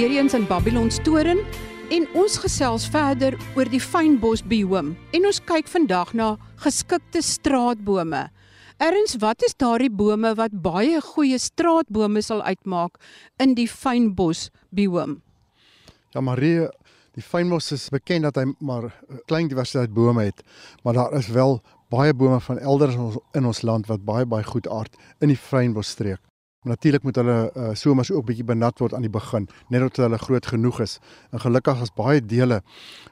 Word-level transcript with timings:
Weer 0.00 0.10
eens 0.10 0.34
in 0.34 0.46
Babylon 0.46 0.90
Storen 0.90 1.38
en 1.92 2.06
ons 2.16 2.38
gesels 2.40 2.86
verder 2.88 3.34
oor 3.52 3.68
die 3.68 3.82
fynbos 3.84 4.40
biome 4.48 4.94
en 5.12 5.26
ons 5.28 5.40
kyk 5.44 5.66
vandag 5.68 6.14
na 6.16 6.28
geskikte 6.64 7.20
straatbome. 7.20 8.22
Erns, 8.80 9.18
wat 9.20 9.44
is 9.44 9.52
daardie 9.60 9.90
bome 9.92 10.30
wat 10.38 10.54
baie 10.64 11.02
goeie 11.04 11.36
straatbome 11.36 12.22
sal 12.24 12.40
uitmaak 12.48 12.96
in 13.44 13.52
die 13.58 13.68
fynbos 13.68 14.46
biome? 14.72 15.18
Ja, 16.16 16.24
Marie, 16.24 16.70
die 17.12 17.26
fynbos 17.26 17.68
is 17.76 17.90
bekend 17.92 18.24
dat 18.24 18.40
hy 18.40 18.46
maar 18.56 18.88
'n 18.88 19.20
klein 19.28 19.52
diversiteit 19.52 19.92
bome 19.92 20.24
het, 20.32 20.40
maar 20.82 20.94
daar 20.94 21.12
is 21.12 21.28
wel 21.28 21.60
baie 21.90 22.14
bome 22.14 22.40
van 22.40 22.58
elders 22.58 22.94
in 22.94 23.00
ons, 23.00 23.18
in 23.34 23.44
ons 23.44 23.62
land 23.62 23.86
wat 23.86 24.04
baie 24.04 24.24
baie 24.24 24.44
goed 24.44 24.68
aard 24.68 24.96
in 25.20 25.28
die 25.28 25.36
fynbosstreek. 25.36 26.29
Natuurlik 26.68 27.02
moet 27.02 27.16
hulle 27.16 27.50
uh, 27.56 27.70
somers 27.72 28.10
ook 28.12 28.26
bietjie 28.28 28.44
benat 28.44 28.82
word 28.82 28.92
aan 28.92 29.04
die 29.06 29.12
begin, 29.12 29.46
net 29.72 29.80
tot 29.80 30.02
hulle 30.04 30.18
groot 30.20 30.46
genoeg 30.46 30.80
is. 30.84 30.98
En 31.32 31.40
gelukkig 31.40 31.80
is 31.80 31.92
baie 31.96 32.20
dele 32.20 32.58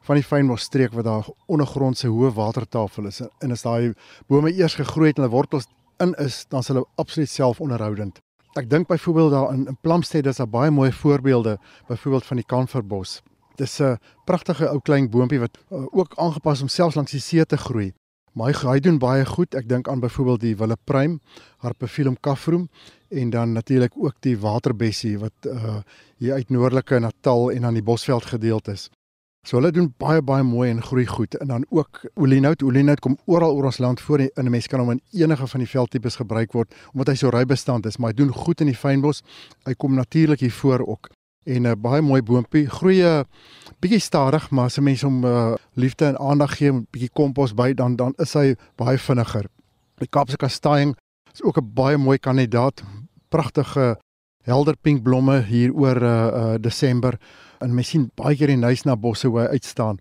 van 0.04 0.20
die 0.20 0.24
fynbosstreek 0.24 0.92
wat 0.92 1.06
daar 1.06 1.30
ondergrondse 1.48 2.10
hoë 2.12 2.34
watertafel 2.36 3.08
is 3.08 3.22
en 3.24 3.54
as 3.56 3.64
daai 3.64 3.94
bome 4.28 4.52
eers 4.52 4.76
gegroei 4.76 5.14
het 5.14 5.16
en 5.16 5.24
hulle 5.24 5.32
wortels 5.32 5.64
in 6.04 6.12
is, 6.20 6.42
dan 6.52 6.60
is 6.60 6.68
hulle 6.68 6.84
absoluut 7.00 7.32
selfonderhoudend. 7.32 8.20
Ek 8.60 8.68
dink 8.68 8.88
byvoorbeeld 8.90 9.32
daar 9.32 9.54
in, 9.54 9.64
in 9.72 9.78
Plumstead 9.80 10.26
is 10.26 10.42
daar 10.42 10.50
baie 10.52 10.70
mooi 10.70 10.92
voorbeelde, 10.92 11.56
byvoorbeeld 11.88 12.28
van 12.28 12.36
die 12.36 12.46
kanverbos. 12.46 13.22
Dis 13.56 13.80
'n 13.80 13.96
pragtige 14.24 14.68
ou 14.68 14.80
klein 14.80 15.08
boontjie 15.10 15.40
wat 15.40 15.56
uh, 15.72 15.86
ook 15.90 16.12
aangepas 16.16 16.60
om 16.62 16.68
selfs 16.68 16.94
langs 16.94 17.10
die 17.10 17.20
see 17.20 17.46
te 17.46 17.56
groei. 17.56 17.92
Maar 18.32 18.54
hy, 18.62 18.80
doen 18.80 18.98
baie 18.98 19.24
goed. 19.26 19.54
Ek 19.54 19.68
dink 19.68 19.88
aan 19.88 20.00
byvoorbeeld 20.00 20.40
die 20.40 20.56
Willeprym, 20.56 21.20
Harpephyllum 21.58 22.16
kaffroom 22.20 22.68
en 23.08 23.30
dan 23.30 23.52
natuurlik 23.52 23.92
ook 23.96 24.14
die 24.20 24.36
waterbessie 24.38 25.18
wat 25.18 25.48
uh 25.48 25.80
hier 26.18 26.34
uit 26.34 26.48
noordelike 26.50 26.98
Natal 26.98 27.52
en 27.52 27.64
aan 27.64 27.76
die 27.78 27.82
Bosveld 27.82 28.24
gedeelte 28.26 28.72
is. 28.72 28.88
So 29.46 29.56
hulle 29.56 29.70
doen 29.70 29.92
baie 30.02 30.22
baie 30.22 30.42
mooi 30.42 30.66
en 30.70 30.82
groei 30.82 31.06
goed 31.06 31.36
en 31.38 31.48
dan 31.48 31.64
ook 31.70 32.00
olienout. 32.14 32.62
Olienout 32.62 33.00
kom 33.00 33.14
oral 33.24 33.54
oor 33.54 33.68
ons 33.70 33.78
land 33.78 34.00
voor 34.00 34.20
in 34.20 34.30
'n 34.34 34.50
mens 34.50 34.66
kan 34.66 34.80
hom 34.80 34.90
in 34.90 35.00
enige 35.12 35.46
van 35.46 35.60
die 35.60 35.68
veldtipes 35.68 36.16
gebruik 36.16 36.52
word 36.52 36.74
omdat 36.92 37.08
hy 37.08 37.14
so 37.14 37.28
rybestand 37.28 37.86
is, 37.86 37.96
maar 37.96 38.10
hy 38.10 38.16
doen 38.16 38.32
goed 38.32 38.60
in 38.60 38.66
die 38.66 38.76
fynbos. 38.76 39.22
Hy 39.64 39.74
kom 39.74 39.94
natuurlik 39.94 40.40
hier 40.40 40.52
voor 40.52 40.86
ook 40.86 41.08
en 41.44 41.62
'n 41.62 41.66
uh, 41.66 41.72
baie 41.76 42.02
mooi 42.02 42.22
boontjie. 42.22 42.66
Groei 42.66 43.00
'n 43.02 43.04
uh, 43.04 43.24
bietjie 43.80 44.00
stadig, 44.00 44.50
maar 44.50 44.64
as 44.64 44.78
'n 44.78 44.82
mens 44.82 45.02
hom 45.02 45.24
uh, 45.24 45.54
liefde 45.74 46.04
en 46.04 46.18
aandag 46.18 46.56
gee, 46.56 46.72
'n 46.72 46.86
bietjie 46.90 47.12
kompos 47.12 47.54
by, 47.54 47.74
dan 47.74 47.96
dan 47.96 48.12
is 48.16 48.32
hy 48.32 48.56
baie 48.76 48.98
vinniger. 48.98 49.46
Die 49.98 50.08
Kaapse 50.08 50.36
kastanjing 50.36 50.96
is 51.32 51.42
ook 51.42 51.58
'n 51.58 51.70
baie 51.74 51.96
mooi 51.96 52.18
kandidaat. 52.18 52.82
Pragtige 53.28 53.98
helder 54.42 54.76
pink 54.80 55.02
blomme 55.02 55.42
hier 55.42 55.72
oor 55.74 56.02
uh, 56.02 56.26
uh, 56.26 56.54
Desember. 56.60 57.18
En 57.58 57.74
mens 57.74 57.88
sien 57.88 58.10
baie 58.14 58.36
keer 58.36 58.46
die 58.46 58.56
Nysna 58.56 58.96
bosse 58.96 59.28
hoe 59.28 59.40
hy 59.40 59.46
uitstaan. 59.46 59.98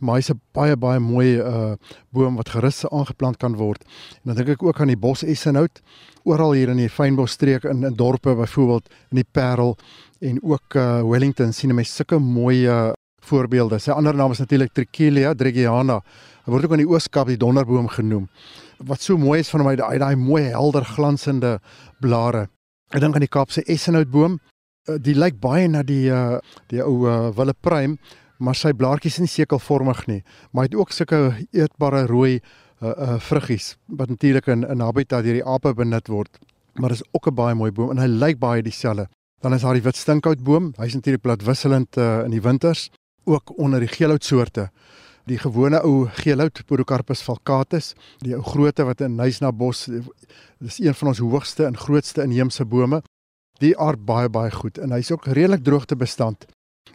Maar 0.00 0.14
hy's 0.20 0.30
'n 0.30 0.40
baie 0.52 0.76
baie 0.76 1.00
mooi 1.00 1.38
uh 1.40 1.74
boom 2.10 2.36
wat 2.36 2.48
gerus 2.48 2.84
aangeplant 2.88 3.36
kan 3.36 3.56
word. 3.56 3.84
En 4.22 4.34
dan 4.34 4.36
dink 4.36 4.48
ek 4.48 4.62
ook 4.62 4.80
aan 4.80 4.92
die 4.92 4.96
bos 4.96 5.22
essenhout 5.22 5.80
oral 6.24 6.52
hier 6.52 6.68
in 6.68 6.76
die 6.76 6.88
fynbosstreek 6.88 7.64
in 7.64 7.84
in 7.84 7.94
dorpe 7.94 8.34
byvoorbeeld 8.34 8.88
in 9.10 9.16
die 9.16 9.30
Parel 9.32 9.76
en 10.20 10.38
ook 10.42 10.74
uh, 10.74 11.02
Wellington 11.06 11.52
sien 11.52 11.74
mense 11.74 11.92
sulke 11.92 12.18
mooi 12.18 12.66
uh, 12.66 12.92
voorbeelde. 13.28 13.78
Sy 13.82 13.94
ander 13.94 14.16
naam 14.16 14.32
is 14.34 14.42
natuurlik 14.42 14.72
Trichilia 14.74 15.34
dregiana. 15.34 16.00
Hy 16.44 16.52
word 16.52 16.66
ook 16.66 16.76
aan 16.76 16.82
die 16.82 16.88
Ooskaap 16.88 17.30
die 17.30 17.40
donderboom 17.40 17.88
genoem. 17.92 18.28
Wat 18.88 19.02
so 19.02 19.18
mooi 19.18 19.40
is 19.42 19.50
van 19.52 19.62
hom, 19.62 19.70
hy 19.72 19.78
daai 19.80 19.98
daai 20.00 20.16
mooi 20.18 20.44
helder 20.48 20.86
glansende 20.86 21.58
blare. 22.02 22.46
Ek 22.94 23.02
dink 23.02 23.18
aan 23.18 23.26
die 23.26 23.32
Kaapse 23.32 23.64
essenhoutboom. 23.66 24.38
Uh, 24.88 24.96
die 25.02 25.16
lyk 25.18 25.40
baie 25.42 25.66
na 25.68 25.82
die 25.86 26.06
uh, 26.14 26.38
die 26.72 26.80
ou 26.84 27.02
uh, 27.06 27.28
Willeprym, 27.36 27.98
maar 28.38 28.56
sy 28.56 28.72
blaartjies 28.72 29.18
is 29.18 29.26
nie 29.26 29.32
sekelvormig 29.32 30.04
nie, 30.08 30.22
maar 30.52 30.64
hy 30.64 30.70
het 30.70 30.78
ook 30.78 30.94
sulke 30.94 31.18
eetbare 31.50 32.04
rooi 32.06 32.38
uh, 32.38 32.86
uh 32.86 33.16
vruggies 33.18 33.72
wat 33.98 34.12
natuurlik 34.14 34.46
in 34.54 34.64
'n 34.64 34.80
habitat 34.80 35.26
deur 35.26 35.40
die 35.40 35.44
ape 35.44 35.74
benut 35.74 36.08
word. 36.08 36.38
Maar 36.78 36.94
dis 36.94 37.02
ook 37.12 37.26
'n 37.26 37.34
baie 37.34 37.54
mooi 37.54 37.72
boom 37.72 37.90
en 37.90 37.98
hy 37.98 38.06
lyk 38.06 38.38
baie 38.38 38.62
dieselfde. 38.62 39.08
Dan 39.40 39.54
is 39.54 39.62
daar 39.62 39.76
die 39.78 39.84
wit 39.84 39.96
stinkhoutboom. 39.96 40.72
Hy's 40.78 40.96
natuurlik 40.98 41.22
plat 41.22 41.44
wisselend 41.46 41.96
uh, 41.96 42.24
in 42.24 42.34
die 42.34 42.42
winters, 42.42 42.88
ook 43.24 43.52
onder 43.58 43.80
die 43.80 43.90
geelhoutsoorte. 43.90 44.68
Die 45.28 45.38
gewone 45.38 45.82
ou 45.84 46.08
geelhout 46.22 46.62
Podocarpus 46.66 47.22
falcatus, 47.22 47.92
die 48.24 48.34
ou 48.34 48.42
grootte 48.42 48.86
wat 48.88 49.04
in 49.04 49.14
Nysna 49.18 49.52
bos 49.52 49.84
dis 49.86 50.80
een 50.80 50.96
van 50.96 51.12
ons 51.12 51.22
hoogste 51.22 51.68
en 51.68 51.76
grootste 51.76 52.24
inheemse 52.24 52.64
bome. 52.64 53.02
Die 53.62 53.74
aard 53.78 54.04
baie 54.06 54.30
baie 54.32 54.50
goed 54.54 54.78
en 54.78 54.94
hy's 54.96 55.12
ook 55.14 55.28
redelik 55.28 55.62
droogtebestand. 55.66 56.48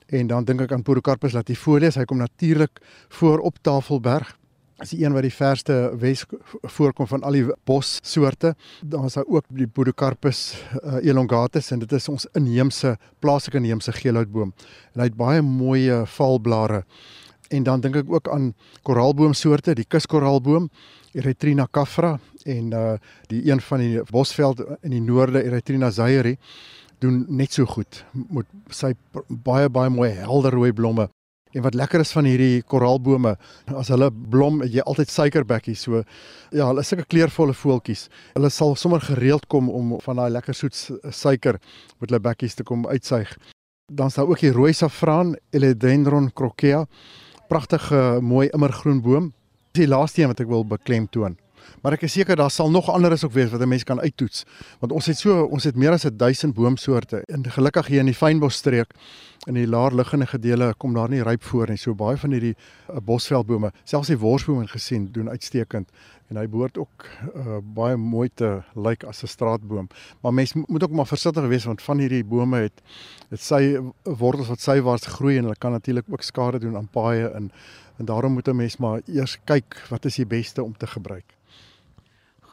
En 0.08 0.28
dan 0.28 0.44
dink 0.44 0.66
ek 0.66 0.74
aan 0.76 0.84
Podocarpus 0.84 1.36
latifolius, 1.38 1.96
hy 1.96 2.06
kom 2.10 2.20
natuurlik 2.20 2.82
voor 3.20 3.40
op 3.40 3.62
Tafelberg 3.62 4.34
is 4.82 4.94
die 4.94 5.04
een 5.04 5.14
wat 5.14 5.26
die 5.26 5.34
verste 5.34 5.76
Wes 6.00 6.26
voorkom 6.76 7.08
van 7.08 7.24
al 7.24 7.38
die 7.38 7.46
bossoorte. 7.68 8.56
Dan 8.82 9.06
is 9.06 9.14
daar 9.14 9.28
ook 9.28 9.46
die 9.48 9.68
Podocarpus 9.68 10.54
uh, 10.84 10.98
elongatus 11.06 11.72
en 11.72 11.84
dit 11.84 11.92
is 11.92 12.10
ons 12.10 12.28
inheemse 12.34 12.98
plaaslike 13.20 13.58
inheemse 13.62 13.92
geelhoutboom. 13.92 14.54
En 14.94 15.04
hy 15.04 15.10
het 15.12 15.20
baie 15.20 15.42
mooi 15.42 15.86
valblare. 16.18 16.84
En 17.54 17.64
dan 17.64 17.82
dink 17.82 17.96
ek 18.02 18.10
ook 18.10 18.30
aan 18.34 18.54
koraalboomsoorte, 18.82 19.76
die 19.78 19.86
kuskoraalboom 19.86 20.70
Erythrina 21.14 21.68
caffra 21.72 22.18
en 22.44 22.72
uh 22.74 22.94
die 23.30 23.44
een 23.50 23.62
van 23.62 23.80
die 23.80 24.02
bosveld 24.10 24.64
in 24.82 24.96
die 24.96 25.02
noorde 25.02 25.44
Erythrina 25.44 25.92
zayeri 25.92 26.38
doen 27.00 27.26
net 27.30 27.54
so 27.54 27.66
goed 27.66 28.04
met 28.14 28.50
sy 28.70 28.94
baie 29.28 29.70
baie 29.70 29.92
mooi 29.94 30.10
helder 30.18 30.56
rooi 30.58 30.72
blomme 30.74 31.10
En 31.54 31.62
wat 31.62 31.76
lekker 31.78 32.02
is 32.02 32.12
van 32.16 32.26
hierdie 32.26 32.64
koraalbome, 32.66 33.36
as 33.78 33.92
hulle 33.94 34.10
blom, 34.12 34.64
jy 34.66 34.82
altyd 34.90 35.12
suikerbekkies. 35.14 35.84
So 35.86 36.02
ja, 36.50 36.66
hulle 36.66 36.82
is 36.82 36.90
sulke 36.90 37.06
kleurvolle 37.06 37.54
voeltjies. 37.54 38.08
Hulle 38.34 38.50
sal 38.54 38.74
sommer 38.80 39.04
gereeld 39.06 39.46
kom 39.54 39.70
om 39.70 39.94
van 40.02 40.22
daai 40.22 40.32
lekker 40.34 40.58
soet 40.58 40.78
suiker 41.14 41.60
met 42.00 42.10
hulle 42.10 42.22
bekkies 42.24 42.58
te 42.58 42.66
kom 42.66 42.88
uitsuig. 42.90 43.36
Dan 43.94 44.10
is 44.10 44.18
daar 44.18 44.32
ook 44.32 44.42
die 44.42 44.54
rooi 44.56 44.74
saffraan, 44.74 45.36
Eledendron 45.54 46.32
crocea. 46.34 46.86
Pragtige 47.50 48.20
mooi 48.22 48.48
immergroen 48.50 49.02
boom. 49.06 49.32
Dis 49.74 49.86
die 49.86 49.92
laaste 49.94 50.22
een 50.24 50.34
wat 50.34 50.42
ek 50.42 50.50
wil 50.50 50.66
beklemtoon. 50.66 51.38
Maar 51.82 51.94
ek 51.94 52.02
is 52.08 52.12
seker 52.12 52.36
daar 52.36 52.52
sal 52.52 52.72
nog 52.72 52.90
anderes 52.90 53.24
ook 53.24 53.32
wees 53.32 53.52
wat 53.52 53.62
'n 53.62 53.68
mens 53.68 53.84
kan 53.84 54.00
uittoets. 54.00 54.46
Want 54.80 54.92
ons 54.92 55.06
het 55.06 55.18
so 55.18 55.44
ons 55.44 55.64
het 55.64 55.76
meer 55.76 55.92
as 55.92 56.06
1000 56.06 56.54
boomsoorte 56.54 57.24
en 57.28 57.44
gelukkig 57.52 57.88
hier 57.88 58.00
in 58.00 58.06
die 58.06 58.16
fynbosstreek 58.16 58.94
in 59.48 59.58
die 59.58 59.68
laer 59.68 59.92
liggende 59.92 60.26
gedele 60.26 60.74
kom 60.78 60.94
daar 60.94 61.10
nie 61.10 61.22
ryp 61.24 61.44
voor 61.44 61.70
nie. 61.70 61.78
So 61.78 61.94
baie 61.94 62.18
van 62.18 62.32
hierdie 62.32 62.56
uh, 62.56 62.98
bosveldbome, 63.04 63.72
selfs 63.84 64.08
die 64.08 64.18
worsbome 64.18 64.68
gesien 64.68 65.10
doen 65.12 65.30
uitstekend 65.30 65.90
en 66.32 66.40
hy 66.40 66.48
behoort 66.48 66.78
ook 66.80 67.06
uh, 67.36 67.60
baie 67.76 67.98
mooi 68.00 68.30
te 68.34 68.64
lyk 68.76 69.04
as 69.04 69.24
'n 69.24 69.28
straatboom. 69.28 69.88
Maar 70.22 70.34
mens 70.34 70.54
moet 70.54 70.84
ook 70.84 70.92
maar 70.92 71.08
versigtig 71.08 71.48
wees 71.48 71.66
want 71.66 71.82
van 71.82 72.00
hierdie 72.00 72.24
bome 72.24 72.58
het 72.58 72.82
dit 73.30 73.40
sy 73.40 73.78
wortels 74.04 74.48
wat 74.48 74.62
sywaarts 74.62 75.08
groei 75.08 75.38
en 75.38 75.44
hulle 75.44 75.60
kan 75.60 75.72
natuurlik 75.72 76.06
ook 76.10 76.24
skade 76.24 76.60
doen 76.60 76.78
aan 76.78 76.88
paaie 76.88 77.28
en 77.28 77.52
en 77.98 78.06
daarom 78.06 78.34
moet 78.34 78.48
'n 78.48 78.56
mens 78.56 78.78
maar 78.78 79.02
eers 79.06 79.38
kyk 79.46 79.86
wat 79.90 80.06
is 80.06 80.16
die 80.16 80.26
beste 80.26 80.64
om 80.64 80.78
te 80.78 80.88
gebruik. 80.88 81.36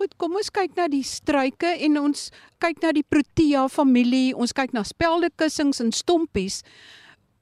Goed, 0.01 0.15
kom 0.17 0.39
ons 0.39 0.49
kyk 0.49 0.79
na 0.79 0.87
die 0.89 1.03
struike 1.05 1.75
en 1.85 1.99
ons 2.01 2.31
kyk 2.63 2.79
na 2.81 2.95
die 2.97 3.05
Protea 3.05 3.67
familie. 3.69 4.31
Ons 4.33 4.55
kyk 4.57 4.73
na 4.73 4.81
speldekussings 4.89 5.83
en 5.85 5.91
stompies. 5.93 6.63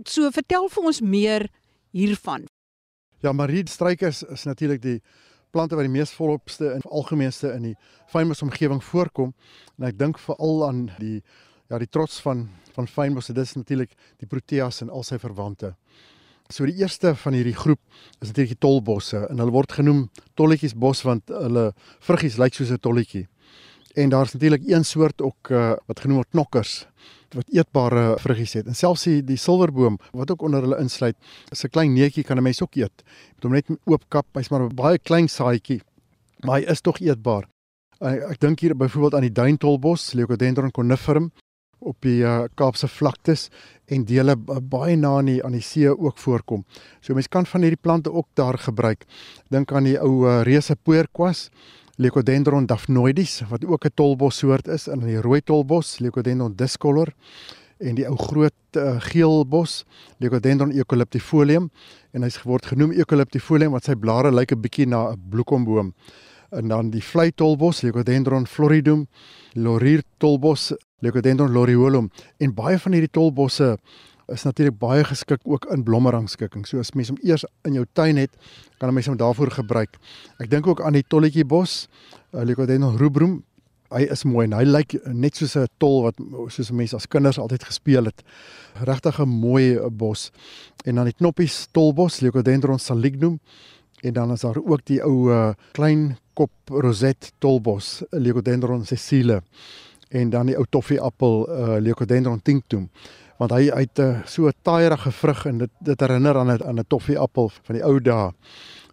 So 0.03 0.27
vertel 0.35 0.67
vir 0.75 0.88
ons 0.91 0.99
meer 0.99 1.47
hiervan. 1.94 2.49
Ja, 3.23 3.31
Marie 3.31 3.62
struike 3.71 4.11
is, 4.11 4.25
is 4.27 4.43
natuurlik 4.50 4.82
die 4.82 4.97
plante 5.55 5.79
wat 5.79 5.87
die 5.87 5.94
mees 5.94 6.11
volopste 6.19 6.73
en 6.75 6.82
algemeenste 6.91 7.53
in 7.55 7.71
die 7.71 7.77
fynbos 8.11 8.43
omgewing 8.43 8.82
voorkom. 8.82 9.31
En 9.79 9.87
ek 9.93 10.03
dink 10.03 10.19
veral 10.19 10.67
aan 10.67 10.85
die 10.99 11.21
ja, 11.71 11.79
die 11.79 11.87
trots 11.87 12.19
van 12.27 12.49
van 12.75 12.91
fynbos, 12.91 13.31
dit 13.31 13.38
is 13.43 13.55
natuurlik 13.55 13.94
die 14.19 14.27
Proteas 14.31 14.82
en 14.82 14.91
al 14.91 15.06
sy 15.06 15.17
verwante. 15.19 15.73
So 16.49 16.65
die 16.65 16.79
eerste 16.81 17.11
van 17.21 17.35
hierdie 17.37 17.56
groep 17.56 17.81
is 18.23 18.31
natuurlik 18.31 18.55
die 18.55 18.62
tolbosse 18.65 19.19
en 19.29 19.41
hulle 19.43 19.53
word 19.53 19.75
genoem 19.77 20.06
tolletjiesbos 20.41 21.03
want 21.05 21.29
hulle 21.29 21.73
vruggies 22.06 22.39
lyk 22.41 22.55
soos 22.56 22.71
'n 22.73 22.81
tolletjie. 22.81 23.27
En 24.00 24.09
daar's 24.09 24.33
natuurlik 24.33 24.65
een 24.65 24.85
soort 24.85 25.21
ook 25.21 25.50
uh, 25.50 25.77
wat 25.87 26.00
genoem 26.00 26.17
word 26.17 26.31
knokkers 26.31 26.87
wat 27.37 27.45
eetbare 27.53 28.17
vruggies 28.19 28.55
het. 28.56 28.67
En 28.67 28.75
selfs 28.75 29.05
die, 29.05 29.21
die 29.23 29.37
silverboom 29.37 29.99
wat 30.12 30.31
ook 30.31 30.43
onder 30.43 30.62
hulle 30.65 30.79
insluit, 30.81 31.17
is 31.53 31.65
'n 31.65 31.69
klein 31.69 31.93
neetjie 31.93 32.25
kan 32.25 32.39
'n 32.39 32.43
mens 32.43 32.62
ook 32.62 32.77
eet. 32.77 33.05
Jy 33.05 33.35
moet 33.35 33.44
hom 33.44 33.53
net 33.53 33.67
oop 33.85 34.05
kap, 34.09 34.27
hy's 34.33 34.49
maar 34.49 34.62
'n 34.62 34.75
baie 34.75 34.99
klein 34.99 35.29
saadjie, 35.29 35.83
maar 36.44 36.61
hy 36.61 36.65
is 36.65 36.81
tog 36.81 36.97
eetbaar. 37.01 37.44
Uh, 38.01 38.31
ek 38.31 38.41
dink 38.41 38.61
hier 38.61 38.77
byvoorbeeld 38.77 39.15
aan 39.15 39.27
die 39.27 39.33
duintolbos, 39.33 40.15
Leucodendron 40.15 40.71
coniferum 40.71 41.31
op 41.81 41.97
die 42.03 42.23
uh, 42.23 42.45
Kaapse 42.55 42.89
vlaktes 42.89 43.49
en 43.87 44.05
dele 44.05 44.37
baie 44.37 44.97
na 44.97 45.17
aan 45.19 45.27
die 45.31 45.45
aan 45.45 45.53
die 45.53 45.65
see 45.65 45.89
ook 45.89 46.19
voorkom. 46.19 46.65
So 47.01 47.15
mense 47.15 47.29
kan 47.29 47.47
van 47.47 47.63
hierdie 47.63 47.81
plante 47.81 48.13
ook 48.13 48.29
daar 48.35 48.59
gebruik. 48.59 49.05
Dink 49.51 49.73
aan 49.73 49.85
die 49.85 49.99
ou 50.01 50.27
uh, 50.27 50.43
reuse 50.43 50.77
poerkwas, 50.77 51.49
Leucodendron 51.99 52.67
daphnoides 52.67 53.43
wat 53.51 53.65
ook 53.65 53.85
'n 53.85 53.95
tolbos 53.95 54.39
soort 54.39 54.69
is 54.69 54.87
in 54.89 55.01
die 55.01 55.21
rooi 55.21 55.41
tolbos, 55.41 55.99
Leucodendron 55.99 56.55
discolor 56.55 57.13
en 57.79 57.95
die 57.95 58.07
ou 58.09 58.17
groot 58.19 58.77
uh, 58.77 58.97
geel 59.11 59.45
bos 59.47 59.85
Leucodendron 60.19 60.73
eucalyptifolium 60.75 61.71
en 62.13 62.27
hy's 62.27 62.41
geword 62.43 62.67
genoem 62.67 62.93
eucalyptifolium 62.93 63.75
want 63.77 63.87
sy 63.87 63.95
blare 63.95 64.33
lyk 64.35 64.53
'n 64.53 64.63
bietjie 64.63 64.87
na 64.87 65.11
'n 65.13 65.21
bloekomboom 65.31 65.93
en 66.50 66.69
dan 66.69 66.91
die 66.91 67.03
vleitolbos 67.05 67.83
Leucodendron 67.83 68.47
floridum 68.47 69.06
laurier 69.55 70.03
tolbos 70.19 70.73
Leucodendron 70.99 71.53
lauriolum 71.53 72.11
en 72.39 72.55
baie 72.55 72.79
van 72.79 72.93
hierdie 72.97 73.12
tolbosse 73.12 73.77
is 74.29 74.45
natuurlik 74.45 74.77
baie 74.79 75.05
geskik 75.09 75.41
ook 75.49 75.65
in 75.73 75.83
blommerangskikking. 75.83 76.67
So 76.69 76.83
as 76.83 76.93
mens 76.93 77.09
hom 77.12 77.19
eers 77.25 77.47
in 77.65 77.79
jou 77.79 77.85
tuin 77.97 78.21
het, 78.21 78.35
kan 78.79 78.93
mens 78.95 79.09
hom 79.09 79.17
daarvoor 79.17 79.55
gebruik. 79.56 79.97
Ek 80.43 80.50
dink 80.53 80.67
ook 80.69 80.83
aan 80.85 80.99
die 80.99 81.05
tolletjie 81.09 81.47
bos, 81.49 81.87
uh, 82.35 82.45
Leucodendron 82.45 82.99
rubrum. 83.01 83.39
Hy 83.89 84.05
is 84.12 84.27
mooi 84.29 84.44
en 84.44 84.59
hy 84.59 84.67
lyk 84.69 84.99
net 85.17 85.39
soos 85.41 85.56
'n 85.56 85.65
tol 85.81 86.03
wat 86.05 86.19
soos 86.53 86.71
mense 86.71 86.97
as 86.97 87.09
kinders 87.09 87.39
altyd 87.39 87.65
gespeel 87.65 88.05
het. 88.05 88.23
Regtig 88.85 89.19
'n 89.19 89.29
mooi 89.29 89.81
bos. 89.89 90.31
En 90.85 90.97
dan 90.97 91.05
die 91.05 91.17
knoppies 91.17 91.69
tolbos, 91.73 92.21
Leucodendron 92.21 92.79
salignum 92.79 93.41
en 94.03 94.12
dan 94.12 94.33
is 94.33 94.41
daar 94.41 94.59
ook 94.61 94.85
die 94.85 95.03
ou 95.03 95.31
uh, 95.31 95.55
klein 95.73 96.19
kop 96.38 96.73
roset 96.85 97.32
tolbos, 97.43 97.99
Leucodendron 98.14 98.85
sessile 98.87 99.43
en 100.14 100.31
dan 100.32 100.49
die 100.49 100.56
ou 100.56 100.64
toffieappel 100.70 101.43
uh, 101.44 101.79
Leucodendron 101.82 102.40
tinctum 102.44 102.88
want 103.38 103.52
hy 103.55 103.69
uit 103.70 103.99
'n 103.99 104.02
uh, 104.02 104.26
so 104.26 104.50
taaierige 104.62 105.12
vrug 105.12 105.44
en 105.46 105.58
dit 105.58 105.73
dit 105.85 106.00
herinner 106.00 106.38
aan 106.38 106.50
'n 106.55 106.62
aan 106.62 106.79
'n 106.81 106.88
toffieappel 106.88 107.50
van 107.62 107.75
die 107.75 107.85
ou 107.85 108.00
dae. 108.00 108.32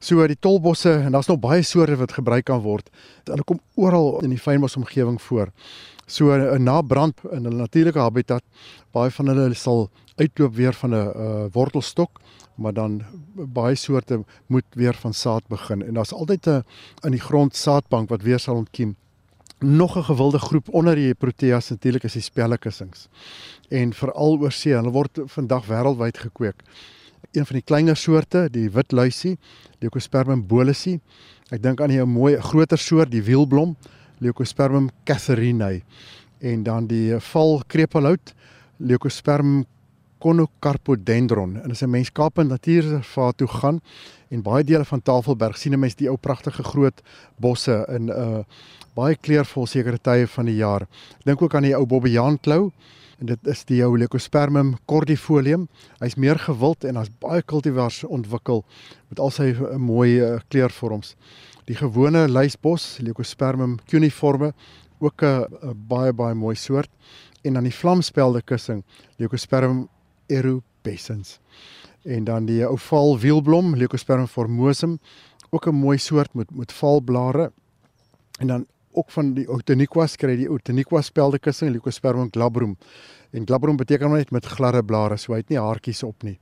So 0.06 0.22
die 0.30 0.38
tolbosse 0.38 0.92
en 1.02 1.16
daar's 1.16 1.30
nog 1.32 1.40
baie 1.42 1.64
soorte 1.66 1.96
wat 1.98 2.12
gebruik 2.14 2.46
kan 2.46 2.60
word. 2.62 2.92
Hulle 3.26 3.44
kom 3.44 3.60
oral 3.74 4.20
in 4.22 4.36
die 4.36 4.42
fynbos 4.42 4.76
omgewing 4.78 5.18
voor. 5.22 5.50
So 6.06 6.30
'n 6.30 6.42
uh, 6.42 6.60
na 6.60 6.82
brand 6.82 7.18
in 7.32 7.48
'n 7.48 7.56
natuurlike 7.58 8.00
habitat, 8.00 8.44
baie 8.92 9.10
van 9.12 9.28
hulle 9.28 9.54
sal 9.54 9.90
uitloop 10.16 10.54
weer 10.56 10.74
van 10.74 10.90
'n 10.90 10.94
uh, 10.94 11.46
wortelstok, 11.52 12.22
maar 12.56 12.74
dan 12.74 13.02
baie 13.34 13.76
soorte 13.76 14.24
moet 14.48 14.66
weer 14.76 14.94
van 14.94 15.14
saad 15.14 15.44
begin 15.48 15.82
en 15.82 15.94
daar's 15.94 16.14
altyd 16.14 16.48
'n 16.48 16.64
in 17.04 17.12
die 17.12 17.26
grond 17.30 17.56
saadbank 17.56 18.10
wat 18.10 18.22
weer 18.22 18.40
sal 18.40 18.56
ontkiem 18.56 18.96
nog 19.60 19.98
'n 19.98 20.04
gewilde 20.04 20.40
groep 20.40 20.70
onder 20.70 20.96
die 20.96 21.14
proteas 21.14 21.70
natuurlik 21.70 22.04
is 22.04 22.14
die 22.14 22.22
spellekussings. 22.22 23.08
En 23.70 23.94
veral 23.94 24.38
oor 24.38 24.52
see, 24.52 24.74
hulle 24.74 24.92
word 24.92 25.20
vandag 25.26 25.66
wêreldwyd 25.66 26.18
gekweek. 26.18 26.64
Een 27.32 27.46
van 27.46 27.56
die 27.56 27.64
kleiner 27.64 27.98
soorte, 27.98 28.48
die 28.52 28.70
wit 28.72 28.92
luisie, 28.92 29.38
Leucospermum 29.80 30.46
bolusi. 30.48 31.00
Ek 31.50 31.62
dink 31.64 31.82
aan 31.82 31.92
'n 31.92 32.10
mooi 32.10 32.38
groter 32.42 32.78
soort, 32.78 33.12
die 33.12 33.24
wielblom, 33.24 33.76
Leucospermum 34.20 34.90
catherinae. 35.04 35.84
En 36.40 36.64
dan 36.64 36.88
die 36.88 37.20
val 37.20 37.62
krepelhout, 37.68 38.34
Leucospermum 38.78 39.66
Conocarpodendron. 40.20 41.62
En 41.62 41.72
as 41.72 41.82
'n 41.82 41.90
mens 41.90 42.12
Kaap 42.12 42.38
Natuurreservaat 42.38 43.38
toe 43.38 43.48
gaan 43.48 43.82
en 44.30 44.42
baie 44.42 44.64
dele 44.64 44.86
van 44.86 45.02
Tafelberg 45.02 45.58
sien 45.58 45.74
'n 45.74 45.80
mens 45.80 45.96
die 45.96 46.10
ou 46.10 46.18
pragtige 46.18 46.64
groot 46.64 47.02
bosse 47.38 47.86
in 47.90 48.06
'n 48.06 48.10
uh, 48.10 48.44
baie 48.94 49.16
kleurvol 49.16 49.66
sekere 49.66 50.00
tye 50.02 50.28
van 50.28 50.46
die 50.46 50.56
jaar. 50.56 50.88
Dink 51.24 51.42
ook 51.42 51.56
aan 51.56 51.64
die 51.64 51.76
ou 51.76 51.86
Bobbejaan 51.86 52.40
klou 52.40 52.72
en 53.20 53.26
dit 53.26 53.48
is 53.48 53.64
die 53.70 53.82
ou 53.86 53.96
Leucospermum 53.98 54.76
cordifolium. 54.90 55.68
Hy's 56.02 56.18
meer 56.20 56.40
gewild 56.40 56.84
en 56.84 57.00
daar's 57.00 57.12
baie 57.24 57.42
kultivars 57.42 58.04
ontwikkel 58.04 58.64
met 59.10 59.20
al 59.20 59.32
sy 59.32 59.52
uh, 59.54 59.76
mooi 59.80 60.20
uh, 60.20 60.40
kleurvorms. 60.50 61.16
Die 61.70 61.78
gewone 61.80 62.28
luisbos 62.30 62.98
Leucospermum 63.02 63.78
cuneiforme 63.90 64.54
ook 65.00 65.24
'n 65.24 65.26
uh, 65.26 65.74
baie 65.74 66.14
baie 66.14 66.36
mooi 66.36 66.56
soort 66.56 66.92
en 67.44 67.54
dan 67.54 67.64
die 67.64 67.74
vlamspelde 67.74 68.42
kussing 68.42 68.84
Leucospermum 69.18 69.88
erupescens. 70.28 71.40
En 72.04 72.24
dan 72.24 72.46
die 72.46 72.66
ou 72.66 72.78
val 72.78 73.20
wielblom, 73.20 73.76
Leucospermum 73.76 74.28
formosum, 74.28 75.00
ook 75.50 75.68
'n 75.68 75.76
mooi 75.76 75.98
soort 75.98 76.34
met 76.34 76.52
met 76.52 76.72
valblare. 76.72 77.52
En 78.40 78.48
dan 78.48 78.66
ook 78.96 79.12
van 79.12 79.34
die 79.36 79.46
Otaniquas 79.52 80.16
kry 80.16 80.36
die 80.40 80.50
Otaniqua 80.52 81.02
speldekussing 81.02 81.72
Leucospermum 81.72 82.32
glabrum. 82.32 82.78
En 83.36 83.46
glabrum 83.46 83.78
beteken 83.78 84.12
net 84.12 84.32
met 84.32 84.46
gladde 84.46 84.84
blare, 84.84 85.18
so 85.18 85.34
hy 85.34 85.42
het 85.44 85.50
nie 85.50 85.60
haartjies 85.60 86.04
op 86.04 86.24
nie. 86.24 86.40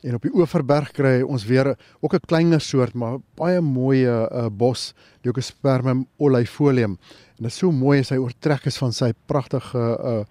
En 0.00 0.16
op 0.16 0.24
die 0.24 0.32
Oeverberg 0.32 0.94
kry 0.96 1.20
ons 1.20 1.44
weer 1.44 1.74
ook 2.00 2.14
'n 2.14 2.26
kleiner 2.26 2.60
soort, 2.60 2.94
maar 2.94 3.18
baie 3.36 3.60
mooi 3.60 4.06
uh, 4.08 4.46
bos 4.48 4.94
Leucospermum 5.22 6.06
oleifolium. 6.16 6.98
En 7.36 7.42
dit 7.44 7.52
is 7.52 7.56
so 7.56 7.70
mooi 7.70 8.00
as 8.00 8.08
hy 8.08 8.16
oortrek 8.16 8.66
is 8.66 8.78
van 8.78 8.92
sy 8.92 9.12
pragtige 9.26 9.78
uh 9.78 10.24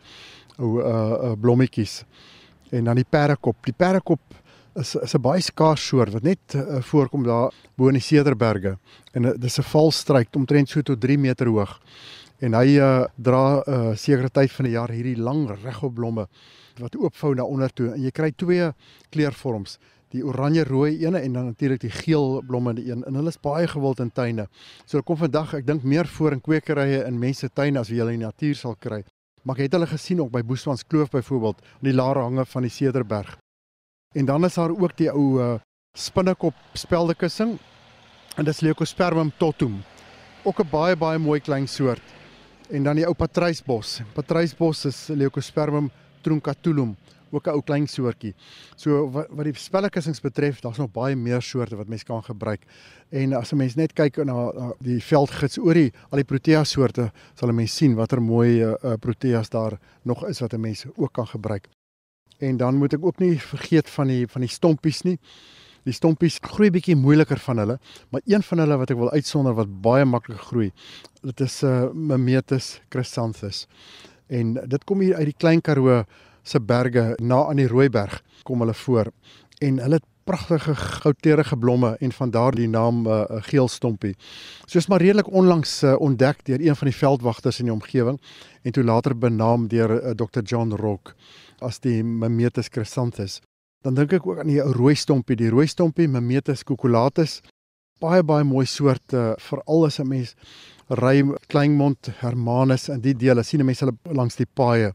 ou 0.60 0.82
uh, 0.82 0.88
uh 1.24 1.32
blommetjies 1.40 2.04
en 2.72 2.84
dan 2.84 2.96
die 2.96 3.08
perdekop. 3.10 3.56
Die 3.64 3.74
perdekop 3.74 4.20
is 4.76 4.96
is 4.96 5.16
'n 5.16 5.22
baie 5.22 5.42
skaars 5.42 5.88
soort 5.88 6.14
wat 6.14 6.24
net 6.24 6.56
uh, 6.56 6.82
voorkom 6.82 7.24
daar 7.24 7.54
bo 7.76 7.88
in 7.88 7.94
die 7.94 8.02
Cederberge. 8.02 8.78
En 9.14 9.24
uh, 9.24 9.32
dis 9.38 9.58
'n 9.60 9.64
valstruik 9.64 10.36
omtrent 10.36 10.70
so 10.70 10.82
tot 10.82 11.02
3 11.02 11.18
meter 11.18 11.48
hoog. 11.48 11.80
En 12.40 12.54
hy 12.54 12.78
uh, 12.78 13.06
dra 13.16 13.64
'n 13.66 13.72
uh, 13.72 13.96
sekere 13.96 14.30
tyd 14.30 14.52
van 14.52 14.66
die 14.66 14.74
jaar 14.74 14.90
hierdie 14.90 15.18
lang 15.18 15.50
regop 15.64 15.94
blomme 15.94 16.28
wat 16.80 16.96
oopvou 16.96 17.36
na 17.36 17.44
onder 17.44 17.74
toe 17.74 17.92
en 17.94 18.02
jy 18.02 18.12
kry 18.12 18.32
twee 18.32 18.72
kleurvorms 19.10 19.80
die 20.14 20.24
oranje 20.26 20.64
rooi 20.64 21.06
ene 21.06 21.20
en 21.20 21.34
dan 21.34 21.46
natuurlik 21.46 21.82
die 21.82 21.94
geel 21.94 22.42
blomme 22.48 22.74
die 22.74 22.90
een 22.90 23.04
en 23.06 23.20
hulle 23.20 23.30
is 23.30 23.42
baie 23.42 23.68
gewild 23.68 24.00
in 24.00 24.12
tuine. 24.12 24.48
So 24.86 25.02
kom 25.02 25.18
vandag 25.18 25.54
ek 25.60 25.68
dink 25.68 25.84
meer 25.84 26.08
voor 26.08 26.38
in 26.38 26.42
kwekerye 26.42 27.04
in 27.06 27.20
mense 27.20 27.50
tuine 27.54 27.80
as 27.80 27.90
wat 27.90 27.98
jy 27.98 28.08
in 28.08 28.20
die 28.20 28.26
natuur 28.26 28.56
sal 28.56 28.76
kry. 28.76 29.04
Maar 29.44 29.60
ek 29.60 29.70
het 29.70 29.78
hulle 29.78 29.88
gesien 29.88 30.22
ook 30.22 30.32
by 30.34 30.42
Boesmans 30.44 30.84
Kloof 30.84 31.14
byvoorbeeld, 31.14 31.62
in 31.82 31.92
die 31.92 31.96
lare 31.96 32.26
hange 32.26 32.46
van 32.46 32.66
die 32.66 32.74
Cederberg. 32.74 33.38
En 34.10 34.26
dan 34.26 34.46
is 34.46 34.54
daar 34.54 34.70
ook 34.70 34.96
die 34.98 35.12
ou 35.14 35.38
uh, 35.38 35.60
spinnekop 35.94 36.56
speldekussing 36.74 37.52
en 38.36 38.46
dit 38.46 38.54
is 38.54 38.62
Leucospermum 38.66 39.30
totum. 39.38 39.84
Ook 40.44 40.60
'n 40.64 40.70
baie 40.72 40.96
baie 40.96 41.20
mooi 41.20 41.40
klein 41.40 41.68
soort. 41.68 42.02
En 42.70 42.84
dan 42.84 42.96
die 42.96 43.06
ou 43.06 43.14
patrysbos. 43.14 44.02
Patrysbos 44.14 44.86
is 44.86 45.08
Leucospermum 45.08 45.92
truncatulum 46.22 46.98
ook 47.32 47.46
'n 47.46 47.50
ou 47.50 47.62
klein 47.62 47.88
soortjie. 47.88 48.34
So 48.76 49.12
wat, 49.12 49.28
wat 49.30 49.46
die 49.46 49.54
spellekussings 49.54 50.22
betref, 50.22 50.60
daar's 50.60 50.78
nog 50.78 50.92
baie 50.92 51.16
meer 51.16 51.42
soorte 51.42 51.76
wat 51.76 51.88
mens 51.88 52.04
kan 52.04 52.24
gebruik. 52.24 52.66
En 53.10 53.34
as 53.34 53.52
'n 53.52 53.58
mens 53.58 53.76
net 53.76 53.94
kyk 53.94 54.18
na, 54.18 54.52
na 54.52 54.74
die 54.80 55.04
veldgids 55.04 55.58
oor 55.58 55.74
die 55.74 55.94
al 56.10 56.18
die 56.18 56.24
protea 56.24 56.64
soorte, 56.64 57.12
sal 57.36 57.50
'n 57.50 57.56
mens 57.56 57.76
sien 57.76 57.96
watter 57.96 58.22
mooi 58.22 58.64
uh, 58.64 58.94
proteas 59.00 59.50
daar 59.50 59.80
nog 60.04 60.26
is 60.26 60.40
wat 60.40 60.54
'n 60.54 60.60
mens 60.60 60.86
ook 60.96 61.14
kan 61.14 61.28
gebruik. 61.28 61.70
En 62.40 62.58
dan 62.58 62.76
moet 62.80 62.94
ek 62.96 63.06
ook 63.06 63.20
nie 63.20 63.36
vergeet 63.40 63.90
van 63.90 64.08
die 64.08 64.28
van 64.28 64.46
die 64.46 64.52
stompies 64.52 65.02
nie. 65.04 65.18
Die 65.88 65.96
stompies 65.96 66.38
groei 66.44 66.70
bietjie 66.72 66.96
moeiliker 67.00 67.40
van 67.40 67.58
hulle, 67.58 67.78
maar 68.12 68.22
een 68.28 68.44
van 68.44 68.62
hulle 68.64 68.78
wat 68.82 68.92
ek 68.92 69.00
wil 69.00 69.12
uitsonder 69.12 69.56
wat 69.58 69.72
baie 69.84 70.06
maklik 70.06 70.42
groei, 70.50 70.72
dit 71.24 71.42
is 71.42 71.62
'n 71.64 71.68
uh, 71.68 71.92
Mimetus 71.94 72.82
chrysanthus. 72.90 73.68
En 74.28 74.54
dit 74.54 74.84
kom 74.84 75.00
hier 75.00 75.16
uit 75.16 75.32
die 75.32 75.38
Klein 75.38 75.62
Karoo 75.62 76.04
se 76.44 76.60
berge 76.60 77.16
na 77.18 77.46
aan 77.46 77.56
die 77.56 77.68
Rooiberg 77.68 78.22
kom 78.44 78.60
hulle 78.60 78.74
voor 78.74 79.12
en 79.60 79.80
hulle 79.80 80.00
het 80.00 80.08
pragtige 80.30 80.76
goudterige 80.76 81.58
blomme 81.58 81.96
en 82.00 82.12
van 82.12 82.30
daar 82.30 82.56
die 82.56 82.68
naam 82.70 83.08
uh, 83.08 83.24
geel 83.50 83.68
stompie. 83.68 84.16
Soos 84.66 84.88
maar 84.88 85.02
redelik 85.02 85.32
onlangs 85.32 85.84
uh, 85.84 85.96
ontdek 86.00 86.46
deur 86.46 86.62
een 86.62 86.76
van 86.76 86.88
die 86.88 86.98
veldwagters 86.98 87.60
in 87.60 87.66
die 87.66 87.74
omgewing 87.74 88.20
en 88.62 88.72
toe 88.72 88.84
later 88.84 89.18
benaam 89.18 89.68
deur 89.68 89.96
uh, 89.98 90.12
Dr 90.14 90.46
John 90.46 90.72
Rock 90.72 91.16
as 91.62 91.80
die 91.80 92.04
Mimetus 92.04 92.70
chrysanthus. 92.70 93.40
Dan 93.84 93.96
dink 93.96 94.14
ek 94.14 94.28
ook 94.28 94.42
aan 94.42 94.52
die 94.52 94.60
rooi 94.60 94.96
stompie, 94.96 95.38
die 95.40 95.50
rooi 95.50 95.68
stompie 95.68 96.08
Mimetus 96.08 96.66
cucullatus. 96.68 97.40
Baie 98.00 98.24
baie 98.24 98.44
mooi 98.44 98.66
soort 98.68 99.14
uh, 99.14 99.34
veral 99.40 99.86
as 99.86 100.00
'n 100.00 100.08
mens 100.08 100.36
ry 100.90 101.24
Kleinmond, 101.48 102.12
Hermanus 102.20 102.90
en 102.90 103.02
die 103.02 103.14
dele 103.14 103.44
sien 103.44 103.66
mense 103.66 103.86
hulle 103.86 103.98
langs 104.16 104.36
die 104.36 104.48
paaie 104.48 104.94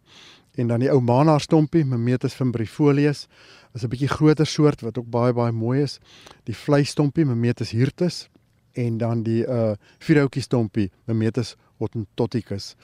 en 0.56 0.68
dan 0.68 0.80
die 0.80 0.90
ou 0.92 1.00
Mana 1.00 1.38
stompie, 1.38 1.84
Mimetus 1.84 2.34
fimbrifolius, 2.34 3.26
is 3.74 3.84
'n 3.84 3.88
bietjie 3.88 4.08
groter 4.08 4.46
soort 4.46 4.82
wat 4.82 4.98
ook 4.98 5.10
baie 5.10 5.32
baie 5.32 5.52
mooi 5.52 5.82
is. 5.82 5.98
Die 6.44 6.54
vleistompie, 6.54 7.24
Mimetus 7.24 7.70
hirtus 7.70 8.28
en 8.72 8.98
dan 8.98 9.22
die 9.22 9.44
uh 9.46 9.74
vierhoutjie 9.98 10.42
stompie, 10.42 10.90
Mimetus 11.06 11.56
hottentoticus 11.78 12.76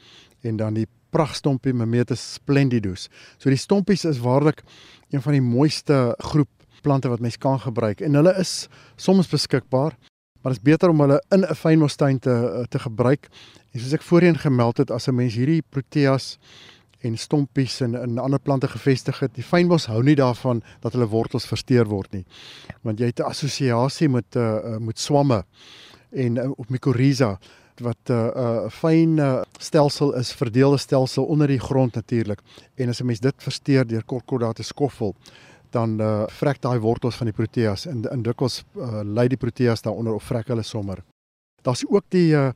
en 0.43 0.57
dan 0.57 0.75
die 0.75 0.87
pragstompie 1.11 1.75
Mimetus 1.75 2.23
splendidus. 2.35 3.09
So 3.39 3.51
die 3.51 3.61
stompies 3.61 4.05
is 4.05 4.19
waarlik 4.19 4.63
een 5.11 5.23
van 5.23 5.33
die 5.33 5.43
mooiste 5.43 6.15
groep 6.19 6.49
plante 6.83 7.09
wat 7.09 7.21
mens 7.21 7.37
kan 7.37 7.61
gebruik 7.61 8.01
en 8.01 8.15
hulle 8.15 8.33
is 8.41 8.69
soms 8.97 9.29
beskikbaar 9.29 9.97
maar 10.41 10.53
dit 10.53 10.61
is 10.61 10.71
beter 10.73 10.89
om 10.89 11.01
hulle 11.01 11.25
in 11.29 11.45
'n 11.45 11.55
fynmoestuin 11.55 12.19
te 12.19 12.67
te 12.69 12.79
gebruik. 12.79 13.29
En 13.71 13.81
soos 13.81 13.93
ek 13.93 14.03
voorheen 14.03 14.39
gemeld 14.39 14.77
het, 14.77 14.91
as 14.91 15.07
'n 15.07 15.15
mens 15.15 15.35
hierdie 15.35 15.63
proteas 15.69 16.39
en 17.01 17.17
stompies 17.17 17.81
en 17.81 17.95
in 17.95 18.19
ander 18.19 18.41
plante 18.41 18.69
gevestig 18.69 19.19
het. 19.19 19.35
Die 19.35 19.45
fynbos 19.45 19.87
hou 19.87 20.03
nie 20.03 20.15
daarvan 20.15 20.63
dat 20.81 20.93
hulle 20.93 21.09
wortels 21.09 21.47
versteur 21.47 21.85
word 21.89 22.13
nie. 22.13 22.25
Want 22.83 22.99
jy 22.99 23.07
het 23.07 23.21
'n 23.21 23.23
assosiasie 23.23 24.09
met 24.09 24.37
uh, 24.37 24.77
met 24.79 24.99
swamme 24.99 25.45
en 26.11 26.37
uh, 26.37 26.51
op 26.57 26.69
mycorrhiza 26.69 27.39
wat 27.81 28.09
'n 28.09 28.13
uh, 28.13 28.31
uh, 28.37 28.71
fyn 28.71 29.19
uh, 29.19 29.43
stelsel 29.59 30.15
is, 30.15 30.33
verdeelde 30.33 30.79
stelsel 30.79 31.25
onder 31.25 31.47
die 31.47 31.61
grond 31.61 31.95
natuurlik. 31.95 32.41
En 32.75 32.89
as 32.89 33.01
'n 33.01 33.07
mens 33.07 33.21
dit 33.21 33.35
versteur 33.37 33.87
deur 33.87 34.05
kortkordate 34.05 34.63
skoffel, 34.63 35.15
dan 35.71 36.01
uh, 36.01 36.23
vrek 36.27 36.61
daai 36.61 36.79
wortels 36.79 37.17
van 37.17 37.27
die 37.27 37.35
proteas 37.35 37.87
en 37.87 38.03
in 38.11 38.23
dikwels 38.23 38.65
uh, 38.77 39.01
lei 39.05 39.29
die 39.29 39.39
proteas 39.39 39.83
daaronder 39.83 40.15
of 40.15 40.27
vrek 40.27 40.51
hulle 40.51 40.63
sommer. 40.63 41.03
Daar's 41.63 41.85
ook 41.89 42.05
die 42.09 42.35
uh, 42.35 42.51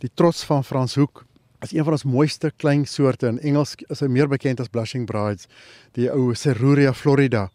die 0.00 0.10
trots 0.14 0.44
van 0.44 0.64
Frans 0.64 0.94
Hoek 0.94 1.24
is 1.60 1.72
een 1.72 1.84
van 1.84 1.92
ons 1.92 2.04
mooiste 2.04 2.52
klein 2.56 2.86
soorte 2.86 3.26
in 3.26 3.40
Engels 3.40 3.74
is 3.88 4.00
hy 4.00 4.08
meer 4.08 4.28
bekend 4.28 4.60
as 4.60 4.68
blushing 4.72 5.06
brides, 5.06 5.48
die 5.92 6.08
ou 6.12 6.34
Ceruria 6.34 6.92
florida 6.96 7.50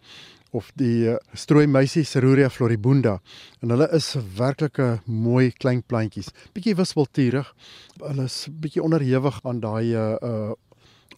of 0.56 0.72
die 0.80 1.10
uh, 1.12 1.18
strooi 1.34 1.66
meisie 1.68 2.06
Ceruria 2.08 2.50
floribunda. 2.50 3.20
En 3.62 3.74
hulle 3.74 3.88
is 3.96 4.14
werklike 4.38 5.00
mooi 5.06 5.52
klein 5.52 5.82
plantjies. 5.84 6.32
Bietjie 6.56 6.76
wispelturig 6.80 7.52
hulle 8.00 8.30
is 8.30 8.46
bietjie 8.52 8.84
onderhewig 8.84 9.42
aan 9.44 9.62
daai 9.64 9.96
uh, 9.96 10.54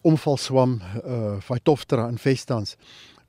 omvalswam 0.06 0.78
uh 1.02 1.38
Phytophthora 1.42 2.08
infestans 2.12 2.76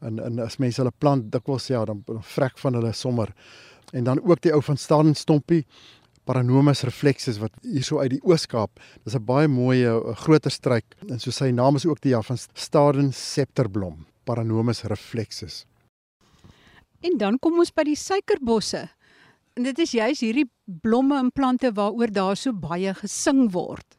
en 0.05 0.19
en 0.23 0.39
as 0.39 0.59
mense 0.61 0.79
hulle 0.81 0.93
plant 1.01 1.31
dikwels 1.33 1.69
ja 1.71 1.85
dan 1.85 2.03
vrek 2.35 2.59
van 2.61 2.77
hulle 2.77 2.93
sommer. 2.93 3.33
En 3.93 4.03
dan 4.03 4.21
ook 4.21 4.41
die 4.41 4.53
ou 4.53 4.61
van 4.61 4.77
Staden 4.77 5.15
stompie 5.15 5.65
Paranomus 6.29 6.83
reflexus 6.85 7.39
wat 7.41 7.55
hierso 7.65 7.97
uit 8.03 8.11
die 8.13 8.21
Oos-Kaap. 8.21 8.77
Dis 9.03 9.15
'n 9.15 9.25
baie 9.25 9.47
mooi 9.47 9.81
groter 10.23 10.51
struik. 10.51 10.85
En 11.09 11.19
so 11.19 11.31
sy 11.31 11.49
naam 11.49 11.75
is 11.75 11.85
ook 11.85 12.01
die 12.01 12.11
ja 12.11 12.21
van 12.21 12.37
Staden 12.53 13.13
septerblom, 13.13 14.05
Paranomus 14.23 14.83
reflexus. 14.83 15.65
En 16.99 17.17
dan 17.17 17.37
kom 17.39 17.59
ons 17.61 17.71
by 17.71 17.85
die 17.87 17.99
suikerbosse. 17.99 18.89
En 19.55 19.63
dit 19.67 19.79
is 19.79 19.95
juis 19.95 20.23
hierdie 20.23 20.47
blomme 20.83 21.15
en 21.19 21.31
plante 21.31 21.71
waaroor 21.75 22.11
daar 22.11 22.37
so 22.39 22.51
baie 22.55 22.93
gesing 22.95 23.47
word. 23.55 23.95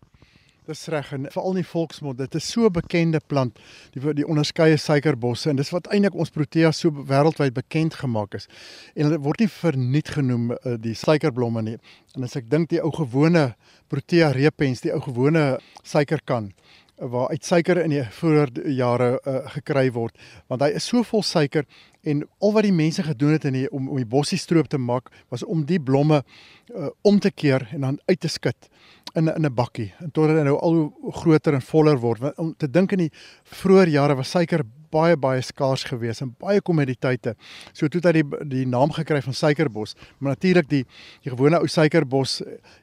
Dis 0.69 0.85
reg 0.93 1.09
en 1.17 1.25
veral 1.33 1.57
in 1.57 1.63
die 1.63 1.67
volksmond, 1.67 2.19
dit 2.21 2.35
is 2.39 2.47
so 2.53 2.67
'n 2.67 2.73
bekende 2.73 3.21
plant, 3.27 3.59
die 3.93 4.15
die 4.15 4.27
onderskeie 4.27 4.77
suikerbosse 4.77 5.51
en 5.51 5.57
dis 5.57 5.71
wat 5.71 5.89
eintlik 5.89 6.15
ons 6.15 6.31
protea 6.31 6.71
so 6.73 6.91
wêreldwyd 6.91 7.55
bekend 7.55 7.95
gemaak 7.95 8.35
is. 8.35 8.47
En 8.95 9.05
hulle 9.05 9.19
word 9.19 9.41
nie 9.41 9.49
verniet 9.49 10.09
genoem 10.09 10.53
eh, 10.53 10.77
die 10.79 10.95
suikerblomme 10.95 11.63
nie. 11.63 11.79
En 12.15 12.23
as 12.23 12.37
ek 12.37 12.51
dink 12.51 12.69
die 12.69 12.83
ou 12.83 12.91
gewone 12.91 13.55
protea 13.89 14.31
repens, 14.31 14.81
die 14.81 14.93
ou 14.93 15.01
gewone 15.01 15.59
suikerkan 15.83 16.53
waar 17.01 17.29
uit 17.29 17.45
suiker 17.45 17.81
in 17.81 17.95
die 17.95 18.03
vroeë 18.13 18.69
jare 18.77 19.15
uh, 19.25 19.41
gekry 19.55 19.89
word 19.95 20.17
want 20.51 20.63
hy 20.65 20.71
is 20.77 20.89
so 20.91 21.03
vol 21.07 21.23
suiker 21.25 21.65
en 22.03 22.23
al 22.41 22.53
wat 22.53 22.67
die 22.67 22.73
mense 22.73 23.03
gedoen 23.03 23.33
het 23.37 23.45
in 23.45 23.53
die, 23.53 23.71
om 23.71 23.89
om 23.89 23.97
die 23.97 24.09
bossie 24.09 24.39
stroop 24.39 24.69
te 24.69 24.79
maak 24.79 25.11
was 25.29 25.45
om 25.45 25.65
die 25.65 25.81
blomme 25.81 26.23
uh, 26.23 26.89
om 27.03 27.19
te 27.21 27.31
keer 27.31 27.69
en 27.73 27.81
dan 27.81 28.01
uit 28.07 28.21
te 28.21 28.29
skud 28.29 28.71
in 29.15 29.29
in 29.29 29.47
'n 29.47 29.55
bakkie 29.55 29.93
en 29.99 30.11
totdat 30.11 30.37
hy 30.37 30.45
nou 30.45 30.59
al 30.59 30.75
hoe 30.75 31.13
groter 31.13 31.55
en 31.55 31.63
voller 31.63 31.99
word 31.99 32.21
want 32.21 32.39
om 32.39 32.55
te 32.57 32.71
dink 32.71 32.93
in 32.93 32.99
die 32.99 33.13
vroeë 33.45 33.89
jare 33.89 34.15
was 34.15 34.31
suiker 34.31 34.65
baie 34.91 35.17
baie 35.17 35.43
skaars 35.43 35.85
geweest 35.89 36.25
en 36.25 36.33
baie 36.43 36.61
kommoditeite. 36.61 37.37
So 37.73 37.89
toe 37.89 38.01
het 38.03 38.11
hy 38.11 38.23
die 38.23 38.45
die 38.51 38.67
naam 38.69 38.93
gekry 38.95 39.21
van 39.23 39.37
suikerbos. 39.37 39.95
Maar 40.19 40.37
natuurlik 40.37 40.69
die 40.71 40.85
die 41.25 41.31
gewone 41.31 41.61
ou 41.61 41.69
suikerbos 41.71 42.41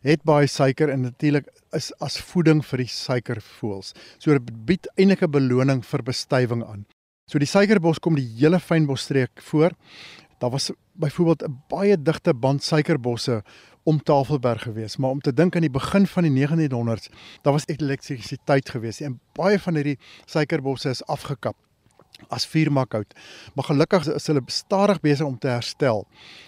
het 0.08 0.24
baie 0.24 0.48
suiker 0.48 0.90
en 0.94 1.08
natuurlik 1.10 1.50
is 1.76 1.92
as 2.04 2.20
voeding 2.32 2.64
vir 2.66 2.86
die 2.86 2.92
suikervoëls. 2.92 3.94
So 4.18 4.32
dit 4.32 4.54
bied 4.66 4.88
eintlik 4.96 5.24
'n 5.24 5.32
beloning 5.32 5.84
vir 5.86 6.04
bestuiving 6.04 6.64
aan. 6.64 6.86
So 7.28 7.42
die 7.44 7.50
suikerbos 7.50 7.98
kom 8.00 8.16
die 8.16 8.28
hele 8.38 8.56
fynbosstreek 8.64 9.42
voor. 9.50 9.74
Daar 10.40 10.54
was 10.54 10.70
byvoorbeeld 10.96 11.44
'n 11.44 11.58
baie 11.68 12.02
digte 12.02 12.34
band 12.34 12.64
suikerbosse 12.64 13.44
om 13.84 14.04
Tafelberg 14.04 14.62
gewees, 14.62 14.98
maar 14.98 15.10
om 15.10 15.20
te 15.20 15.34
dink 15.34 15.56
aan 15.56 15.62
die 15.62 15.70
begin 15.70 16.08
van 16.08 16.24
die 16.24 16.32
1900s, 16.32 17.10
daar 17.42 17.54
was 17.54 17.68
elektrisiteit 17.68 18.70
gewees 18.70 19.02
en 19.02 19.20
baie 19.34 19.60
van 19.60 19.76
hierdie 19.76 20.00
suikerbosse 20.26 20.90
is 20.90 21.06
afgekap 21.06 21.56
as 22.34 22.48
vuurmakhout. 22.50 23.14
Maar 23.56 23.70
gelukkig 23.70 24.08
is 24.16 24.28
hulle 24.28 24.42
stadig 24.52 25.00
besig 25.04 25.26
om 25.26 25.38
te 25.40 25.52
herstel. 25.52 26.06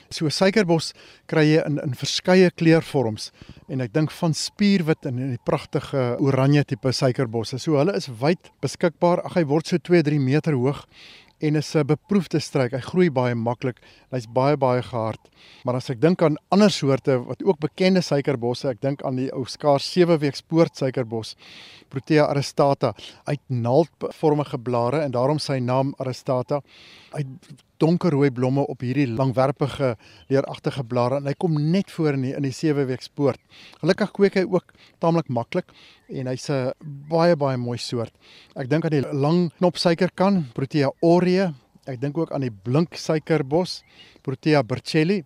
So 0.09 0.29
suikerbos 0.33 0.91
kry 1.29 1.45
jy 1.45 1.63
in 1.67 1.77
in 1.83 1.95
verskeie 1.97 2.49
kleurvorms 2.57 3.29
en 3.69 3.85
ek 3.85 3.93
dink 3.93 4.11
van 4.17 4.33
spierwit 4.33 5.05
en 5.05 5.19
in 5.21 5.35
die 5.35 5.43
pragtige 5.45 6.15
oranje 6.19 6.65
tipe 6.73 6.91
suikerbosse. 6.91 7.59
So 7.61 7.77
hulle 7.77 7.95
is 7.97 8.09
wyd 8.21 8.51
beskikbaar. 8.63 9.23
Ag 9.25 9.38
hy 9.38 9.45
word 9.49 9.69
so 9.69 9.77
2-3 9.77 10.19
meter 10.23 10.57
hoog 10.57 10.85
en 11.39 11.55
is 11.55 11.75
'n 11.75 11.86
beproefde 11.86 12.39
struik. 12.39 12.72
Hy 12.72 12.79
groei 12.79 13.10
baie 13.12 13.36
maklik. 13.36 13.79
Hy's 14.12 14.27
baie 14.27 14.58
baie 14.58 14.81
gehard. 14.81 15.19
Maar 15.63 15.75
as 15.75 15.89
ek 15.89 16.01
dink 16.01 16.22
aan 16.22 16.38
ander 16.51 16.69
soorte 16.69 17.17
wat 17.25 17.43
ook 17.43 17.60
bekende 17.60 18.01
suikerbosse, 18.01 18.69
ek 18.69 18.81
dink 18.81 19.03
aan 19.03 19.15
die 19.15 19.31
ou 19.34 19.46
skaars 19.46 19.91
7 19.91 20.19
week 20.19 20.36
spoort 20.36 20.75
suikerbos, 20.75 21.36
Protea 21.89 22.25
aristata, 22.25 22.93
uit 23.25 23.39
naaldvormige 23.48 24.58
blare 24.58 25.01
en 25.01 25.12
daarom 25.12 25.39
sy 25.39 25.60
naam 25.60 25.93
aristata. 25.98 26.62
Hy 27.13 27.24
donkerrooi 27.79 28.29
blomme 28.36 28.65
op 28.67 28.83
hierdie 28.83 29.07
langwerpige 29.07 29.95
leeragtige 30.29 30.83
blare 30.83 31.19
en 31.19 31.29
hy 31.29 31.36
kom 31.39 31.55
net 31.71 31.91
voor 31.91 32.17
in 32.17 32.27
die, 32.27 32.33
in 32.36 32.45
die 32.45 32.53
7 32.55 32.86
week 32.89 33.03
spoort. 33.05 33.39
Gelukkig 33.81 34.12
kweek 34.17 34.38
hy 34.39 34.45
ook 34.48 34.74
taamlik 35.00 35.31
maklik 35.31 35.71
en 36.09 36.27
hy's 36.27 36.50
'n 36.50 36.74
baie 37.09 37.36
baie 37.36 37.57
mooi 37.57 37.77
soort. 37.77 38.13
Ek 38.55 38.69
dink 38.69 38.86
aan 38.86 38.91
die 38.91 39.13
lang 39.13 39.51
knopsuikerkan, 39.57 40.51
Protea 40.53 40.91
aurea. 41.01 41.53
Ek 41.88 42.01
dink 42.01 42.17
ook 42.17 42.31
aan 42.31 42.41
die 42.41 42.51
blink 42.51 42.95
suikerbos, 42.95 43.83
Protea 44.21 44.63
burchelli 44.63 45.24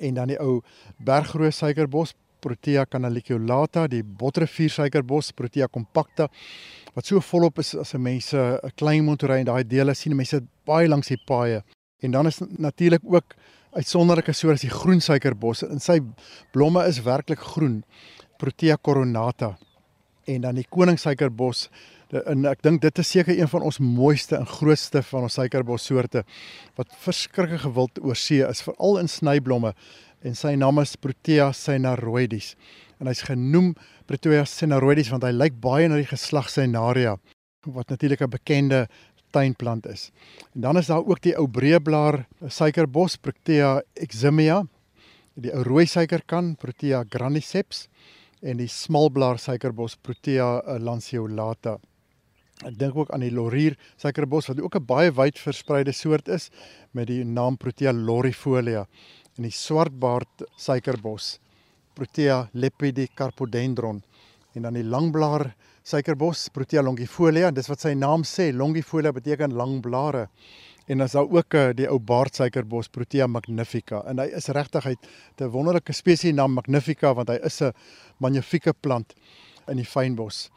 en 0.00 0.14
dan 0.14 0.28
die 0.28 0.38
ou 0.40 0.62
bergrooi 0.98 1.50
suikerbos, 1.50 2.14
Protea 2.40 2.84
canaliculata, 2.86 3.86
die 3.86 4.02
Botrivier 4.02 4.70
suikerbos, 4.70 5.32
Protea 5.32 5.68
compacta 5.68 6.28
wat 6.94 7.06
so 7.06 7.20
volop 7.20 7.58
is 7.58 7.74
as 7.74 7.94
'n 7.94 8.02
mense 8.02 8.36
'n 8.36 8.70
klein 8.76 9.04
motorry 9.04 9.40
en 9.40 9.46
daai 9.46 9.64
dele 9.64 9.94
sien 9.94 10.16
mense 10.16 10.40
baie 10.66 10.88
langs 10.88 11.08
die 11.08 11.22
paaie. 11.26 11.62
En 12.00 12.10
dan 12.10 12.26
is 12.26 12.40
natuurlik 12.58 13.02
ook 13.04 13.34
uitsonderlike 13.72 14.32
soorte 14.32 14.66
die 14.66 14.70
groen 14.70 15.00
suikerbos 15.00 15.62
en 15.62 15.80
sy 15.80 16.00
blomme 16.52 16.86
is 16.86 17.02
werklik 17.02 17.38
groen. 17.38 17.84
Protea 18.38 18.76
coronata 18.76 19.58
en 20.28 20.40
dan 20.40 20.58
die 20.58 20.66
koningssuikerbos 20.68 21.68
en 22.08 22.46
ek 22.48 22.62
dink 22.64 22.80
dit 22.80 23.00
is 23.02 23.10
seker 23.12 23.36
een 23.36 23.50
van 23.52 23.64
ons 23.68 23.78
mooiste 23.84 24.36
en 24.38 24.48
grootste 24.48 25.02
van 25.10 25.26
ons 25.26 25.36
suikerbossoorte 25.36 26.24
wat 26.78 26.94
verskriklik 27.04 27.60
gewild 27.66 28.00
oor 28.00 28.16
see 28.16 28.44
is 28.44 28.62
veral 28.64 29.00
in 29.02 29.10
snyblomme 29.12 29.74
en 30.22 30.34
sy 30.34 30.54
naam 30.56 30.80
is 30.82 30.96
Protea 30.96 31.52
cynaroides 31.52 32.54
en 32.98 33.10
hy's 33.10 33.22
genoem 33.26 33.74
Protea 34.08 34.44
cynaroides 34.48 35.10
want 35.12 35.26
hy 35.26 35.32
lyk 35.34 35.58
baie 35.62 35.88
na 35.88 36.00
die 36.00 36.08
geslag 36.08 36.50
Cynaria 36.50 37.16
wat 37.66 37.90
natuurlik 37.90 38.22
'n 38.22 38.30
bekende 38.30 38.88
tuinplant 39.30 39.86
is. 39.86 40.10
En 40.54 40.60
dan 40.60 40.78
is 40.78 40.86
daar 40.86 41.04
ook 41.04 41.20
die 41.20 41.36
ou 41.36 41.46
breëblaar 41.48 42.26
suikerbos 42.46 43.16
Protea 43.16 43.82
eximia, 43.94 44.64
die 45.34 45.52
ou 45.52 45.62
rooi 45.62 45.86
suikerkan 45.86 46.56
Protea 46.56 47.04
graniceps 47.08 47.88
en 48.42 48.56
die 48.56 48.68
smalblaar 48.68 49.38
suikerbos 49.38 49.96
Protea 49.96 50.78
lanceolata. 50.78 51.78
Ek 52.66 52.74
dink 52.78 52.96
ook 52.96 53.10
aan 53.14 53.22
die 53.22 53.30
laurier 53.30 53.76
suikerbos 53.96 54.48
wat 54.48 54.60
ook 54.60 54.76
'n 54.76 54.86
baie 54.86 55.10
wyd 55.12 55.38
verspreide 55.38 55.92
soort 55.92 56.28
is 56.28 56.50
met 56.92 57.06
die 57.06 57.24
naam 57.24 57.56
Protea 57.56 57.92
lorifolia 57.92 58.86
en 59.38 59.46
die 59.46 59.54
swartbaard 59.54 60.48
suikerbos 60.58 61.38
Protea 61.98 62.44
lepidicarpodendron 62.54 64.02
en 64.54 64.66
dan 64.66 64.76
die 64.78 64.86
langblaar 64.86 65.48
suikerbos 65.86 66.48
Protea 66.54 66.82
longifolia 66.82 67.52
dis 67.54 67.70
wat 67.70 67.82
sy 67.82 67.94
naam 67.98 68.24
sê. 68.26 68.50
Longifolia 68.54 69.14
beteken 69.14 69.54
lang 69.58 69.78
blare 69.82 70.28
en 70.88 71.04
as 71.04 71.14
daar 71.14 71.28
ook 71.28 71.54
eh, 71.54 71.72
die 71.76 71.88
ou 71.90 71.98
baard 72.00 72.34
suikerbos 72.34 72.90
Protea 72.90 73.28
magnifica. 73.30 74.02
En 74.10 74.22
hy 74.22 74.30
is 74.38 74.48
regtig 74.56 74.84
hy 74.88 74.94
'n 75.40 75.50
wonderlike 75.52 75.92
spesies 75.92 76.34
naam 76.34 76.54
magnifica 76.54 77.14
want 77.14 77.28
hy 77.28 77.38
is 77.44 77.62
'n 77.62 77.72
magnifieke 78.18 78.72
plant 78.72 79.14
in 79.68 79.76
die 79.76 79.86
fynbos. 79.86 80.48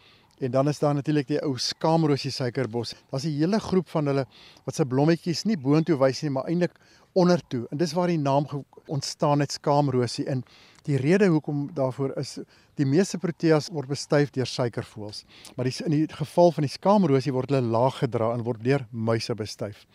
En 0.41 0.51
dan 0.51 0.67
is 0.67 0.79
daar 0.79 0.95
natuurlik 0.95 1.27
die 1.27 1.41
ou 1.45 1.57
skaamrosie 1.57 2.31
suikerbos. 2.31 2.95
Daar's 3.11 3.25
'n 3.25 3.37
hele 3.37 3.59
groep 3.59 3.89
van 3.89 4.07
hulle 4.07 4.25
wat 4.65 4.75
se 4.75 4.85
blommetjies 4.85 5.43
nie 5.45 5.57
boontoe 5.57 5.97
wys 5.97 6.21
nie, 6.21 6.31
maar 6.31 6.47
eintlik 6.47 6.71
ondertoe. 7.13 7.65
En 7.69 7.77
dis 7.77 7.93
waar 7.93 8.07
die 8.07 8.19
naam 8.19 8.47
ontstaan 8.85 9.39
het 9.39 9.51
skaamrosie 9.51 10.25
in. 10.25 10.43
Die 10.83 10.97
rede 10.97 11.27
hoekom 11.27 11.69
daarvoor 11.73 12.15
is 12.17 12.39
die 12.75 12.85
meeste 12.85 13.17
proteas 13.17 13.69
word 13.69 13.87
bestuif 13.87 14.31
deur 14.33 14.49
suikervoëls. 14.49 15.23
Maar 15.55 15.69
die, 15.69 15.75
in 15.85 15.91
die 15.91 16.07
geval 16.09 16.51
van 16.51 16.65
die 16.65 16.71
skaamrosie 16.71 17.33
word 17.33 17.49
hulle 17.49 17.61
laag 17.61 18.01
gedra 18.01 18.31
en 18.33 18.45
word 18.47 18.63
deur 18.63 18.87
muise 18.91 19.35
bestuif 19.37 19.85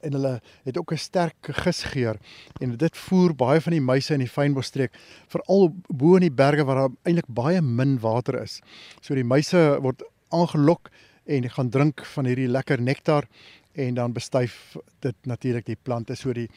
en 0.00 0.14
hulle 0.14 0.40
het 0.64 0.78
ook 0.78 0.92
'n 0.92 0.96
sterk 0.96 1.36
gisgeur 1.40 2.16
en 2.60 2.76
dit 2.76 2.96
voer 2.96 3.34
baie 3.34 3.60
van 3.60 3.72
die 3.72 3.80
muise 3.80 4.14
in 4.14 4.20
die 4.20 4.28
fynbosstreek 4.28 4.92
veral 5.26 5.74
bo 5.88 6.14
in 6.14 6.20
die 6.20 6.30
berge 6.30 6.64
waar 6.64 6.76
daar 6.76 6.96
eintlik 7.02 7.26
baie 7.28 7.60
min 7.60 7.98
water 8.00 8.42
is. 8.42 8.60
So 9.00 9.14
die 9.14 9.24
muise 9.24 9.78
word 9.80 10.02
aangelok 10.28 10.90
en 11.26 11.50
gaan 11.50 11.70
drink 11.70 12.04
van 12.04 12.24
hierdie 12.24 12.48
lekker 12.48 12.80
nektar 12.80 13.28
en 13.78 13.94
dan 13.94 14.12
bestuif 14.12 14.76
dit 14.98 15.14
natuurlik 15.22 15.66
die 15.66 15.78
plante 15.82 16.14
so 16.18 16.32
die 16.34 16.48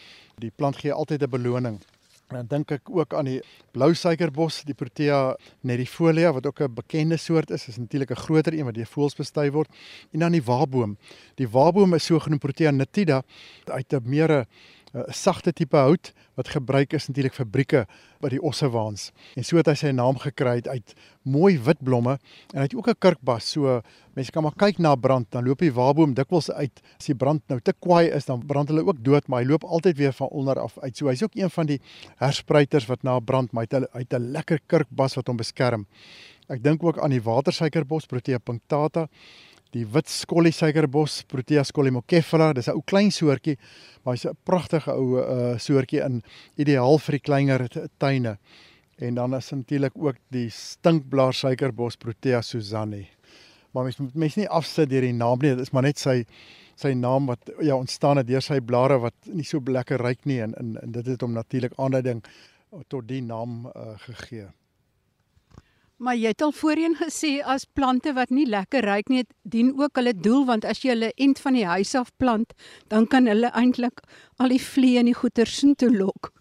die 0.41 0.51
plant 0.55 0.79
gee 0.81 0.93
altyd 0.93 1.23
'n 1.23 1.29
beloning. 1.29 1.79
En 2.27 2.37
dan 2.37 2.47
dink 2.47 2.71
ek 2.71 2.89
ook 2.89 3.13
aan 3.13 3.25
die 3.25 3.41
blou 3.71 3.93
suikerbos, 3.93 4.63
die 4.63 4.73
Protea 4.73 5.35
nerifolia 5.61 6.31
wat 6.33 6.45
ook 6.45 6.61
'n 6.61 6.73
bekende 6.73 7.17
soort 7.17 7.51
is, 7.51 7.67
is 7.67 7.77
natuurlik 7.77 8.11
'n 8.11 8.23
groter 8.25 8.53
een 8.53 8.65
wat 8.65 8.73
deur 8.73 8.87
voëls 8.87 9.15
bestuif 9.15 9.51
word. 9.51 9.69
En 10.11 10.19
dan 10.19 10.31
die 10.31 10.43
waboom. 10.43 10.97
Die 11.35 11.49
waboom 11.49 11.93
is 11.93 12.05
sogenaamd 12.05 12.41
Protea 12.41 12.71
nitida 12.71 13.23
uit 13.65 13.93
'n 13.93 14.01
meer 14.03 14.31
'n 14.31 14.45
'n 14.93 15.13
sagte 15.15 15.53
tipe 15.53 15.77
hout 15.77 16.11
wat 16.35 16.49
gebruik 16.51 16.93
is 16.93 17.07
natuurlik 17.07 17.33
fabrieke 17.33 17.85
by 18.19 18.29
die 18.29 18.41
ossewaans. 18.41 19.11
En 19.35 19.43
so 19.43 19.57
het 19.57 19.67
hy 19.67 19.75
sy 19.75 19.91
naam 19.95 20.17
gekry 20.19 20.59
uit 20.67 20.95
mooi 21.23 21.57
wit 21.59 21.79
blomme 21.83 22.17
en 22.51 22.57
hy 22.59 22.65
het 22.67 22.75
ook 22.75 22.89
'n 22.89 22.99
kirkbas. 22.99 23.51
So 23.51 23.81
mense 24.15 24.31
kan 24.31 24.43
maar 24.43 24.55
kyk 24.57 24.79
na 24.79 24.95
brand, 24.95 25.31
dan 25.31 25.45
loop 25.45 25.59
die 25.59 25.71
waarboom 25.71 26.13
dikwels 26.13 26.51
uit. 26.51 26.81
As 26.99 27.05
die 27.05 27.15
brand 27.15 27.41
nou 27.47 27.59
te 27.59 27.73
kwaai 27.73 28.11
is, 28.11 28.25
dan 28.25 28.45
brand 28.45 28.67
hulle 28.67 28.85
ook 28.85 29.03
dood, 29.03 29.27
maar 29.27 29.41
hy 29.41 29.47
loop 29.47 29.63
altyd 29.63 29.97
weer 29.97 30.13
van 30.13 30.27
onder 30.27 30.59
af 30.59 30.77
uit. 30.79 30.97
So 30.97 31.07
hy's 31.07 31.23
ook 31.23 31.35
een 31.35 31.49
van 31.49 31.65
die 31.65 31.79
herspruiters 32.17 32.85
wat 32.87 33.03
na 33.03 33.19
brand, 33.19 33.51
maar 33.51 33.65
hy 33.69 33.79
het 33.99 34.13
'n 34.13 34.31
lekker 34.31 34.59
kirkbas 34.67 35.15
wat 35.15 35.27
hom 35.27 35.37
beskerm. 35.37 35.85
Ek 36.49 36.63
dink 36.63 36.83
ook 36.83 36.99
aan 36.99 37.09
die 37.09 37.21
watersuikerbos 37.21 38.05
Protea 38.05 38.37
punctata 38.37 39.07
die 39.71 39.85
wit 39.87 40.09
skollie 40.09 40.51
suikerbos 40.51 41.23
Protea 41.31 41.63
scolimocephala 41.63 42.53
dis 42.53 42.67
'n 42.67 42.75
ou 42.75 42.81
klein 42.81 43.11
soortjie 43.11 43.57
maar 44.03 44.15
hy's 44.15 44.25
'n 44.25 44.37
pragtige 44.43 44.91
ou 44.91 45.17
uh, 45.19 45.57
soortjie 45.57 46.03
in 46.03 46.21
ideaal 46.57 46.99
vir 46.99 47.11
die 47.11 47.25
kleiner 47.25 47.67
tuine. 47.97 48.37
En 48.97 49.15
dan 49.15 49.33
is 49.33 49.51
natuurlik 49.51 49.93
ook 49.95 50.17
die 50.29 50.49
stinkblaar 50.49 51.33
suikerbos 51.33 51.97
Protea 51.97 52.41
susani 52.41 53.07
maar 53.71 53.83
mens 53.83 53.97
moet 53.97 54.13
mens 54.13 54.35
nie 54.35 54.49
afsit 54.49 54.89
deur 54.89 55.05
die 55.05 55.15
naam 55.15 55.39
nie 55.41 55.53
dit 55.55 55.65
is 55.65 55.71
maar 55.71 55.87
net 55.87 55.99
sy 55.99 56.21
sy 56.81 56.93
naam 56.97 57.29
wat 57.29 57.51
ja 57.63 57.75
ontstaan 57.75 58.19
het 58.21 58.27
deur 58.27 58.43
sy 58.43 58.59
blare 58.59 58.99
wat 58.99 59.15
nie 59.27 59.45
so 59.47 59.61
lekker 59.65 60.01
ryk 60.01 60.25
nie 60.25 60.41
en, 60.43 60.55
en 60.59 60.77
en 60.81 60.91
dit 60.97 61.13
het 61.13 61.21
hom 61.21 61.35
natuurlik 61.37 61.77
aanduiding 61.77 62.23
tot 62.87 63.07
die 63.07 63.21
naam 63.21 63.65
uh, 63.67 63.93
gegee 64.07 64.49
Maar 66.01 66.17
jy 66.17 66.31
het 66.33 66.41
al 66.41 66.53
voorheen 66.57 66.95
gesê 66.97 67.29
as 67.45 67.67
plante 67.77 68.15
wat 68.17 68.31
nie 68.33 68.47
lekker 68.49 68.81
ruik 68.89 69.09
nie, 69.13 69.21
dien 69.45 69.67
ook 69.77 69.99
hulle 69.99 70.15
doel 70.17 70.47
want 70.49 70.65
as 70.65 70.81
jy 70.81 70.95
hulle 70.95 71.11
end 71.13 71.37
van 71.43 71.53
die 71.53 71.67
huis 71.69 71.93
af 71.99 72.09
plant, 72.17 72.55
dan 72.89 73.05
kan 73.05 73.29
hulle 73.29 73.51
eintlik 73.53 74.01
al 74.41 74.49
die 74.49 74.61
vliee 74.61 74.97
en 75.03 75.11
die 75.11 75.17
goeie 75.19 75.45
soontoe 75.45 75.91
lok. 75.93 76.31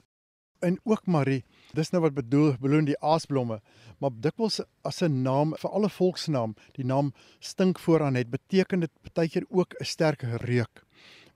En 0.64 0.78
ook 0.88 1.04
Marie, 1.04 1.42
dis 1.76 1.92
nou 1.92 2.00
wat 2.06 2.16
bedoel 2.16 2.54
beloon 2.60 2.88
die 2.88 2.96
aasblomme, 3.04 3.60
maar 4.00 4.16
dikwels 4.24 4.62
as 4.82 5.02
'n 5.02 5.22
naam 5.22 5.52
vir 5.60 5.70
alle 5.70 5.88
volksnaam, 5.88 6.56
die 6.76 6.84
naam 6.84 7.12
stink 7.40 7.78
vooraan 7.78 8.16
het, 8.16 8.30
beteken 8.30 8.80
dit 8.80 8.92
baie 9.14 9.28
keer 9.28 9.44
ook 9.50 9.74
'n 9.80 9.84
sterk 9.84 10.22
reuk 10.22 10.86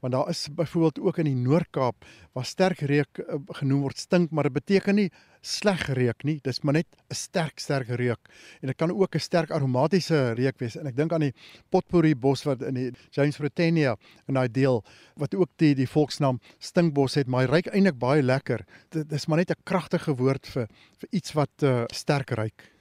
want 0.04 0.16
daar 0.16 0.28
is 0.28 0.48
byvoorbeeld 0.52 1.00
ook 1.00 1.18
in 1.18 1.24
die 1.24 1.34
Noord-Kaap 1.34 2.04
waar 2.32 2.44
sterk 2.44 2.78
reuk 2.78 3.18
uh, 3.18 3.38
genoem 3.46 3.80
word 3.80 3.98
stink, 3.98 4.30
maar 4.30 4.42
dit 4.42 4.52
beteken 4.52 4.94
nie 4.94 5.10
sleg 5.44 5.86
reuk 5.96 6.24
nie. 6.24 6.38
Dis 6.44 6.62
maar 6.64 6.78
net 6.78 6.86
'n 7.10 7.14
sterk 7.14 7.60
sterk 7.60 7.88
reuk 7.88 8.20
en 8.62 8.68
dit 8.68 8.76
kan 8.76 8.90
ook 8.90 9.14
'n 9.14 9.20
sterk 9.20 9.50
aromatiese 9.50 10.34
reuk 10.34 10.58
wees. 10.58 10.76
En 10.76 10.86
ek 10.86 10.96
dink 10.96 11.12
aan 11.12 11.20
die 11.20 11.34
potpourri 11.70 12.14
bos 12.14 12.44
wat 12.44 12.62
in 12.62 12.74
die 12.74 12.92
James 13.10 13.36
Britannia 13.36 13.96
in 14.28 14.34
daai 14.34 14.48
deel 14.48 14.82
wat 15.16 15.34
ook 15.34 15.50
die 15.56 15.74
die 15.74 15.86
volksnaam 15.86 16.40
stinkbos 16.58 17.14
het, 17.14 17.28
maar 17.28 17.44
hy 17.44 17.50
ruik 17.50 17.66
eintlik 17.66 17.98
baie 17.98 18.22
lekker. 18.22 18.64
Dit 18.90 19.12
is 19.12 19.26
maar 19.26 19.38
net 19.38 19.50
'n 19.50 19.62
kragtige 19.64 20.16
woord 20.16 20.46
vir 20.46 20.68
vir 20.98 21.08
iets 21.12 21.32
wat 21.34 21.62
uh, 21.62 21.84
sterk 21.92 22.30
ruik. 22.30 22.72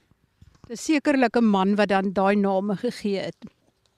Dis 0.68 0.84
sekerlik 0.84 1.36
'n 1.36 1.44
man 1.44 1.76
wat 1.76 1.88
dan 1.88 2.12
daai 2.12 2.36
name 2.36 2.76
gegee 2.76 3.20
het. 3.20 3.36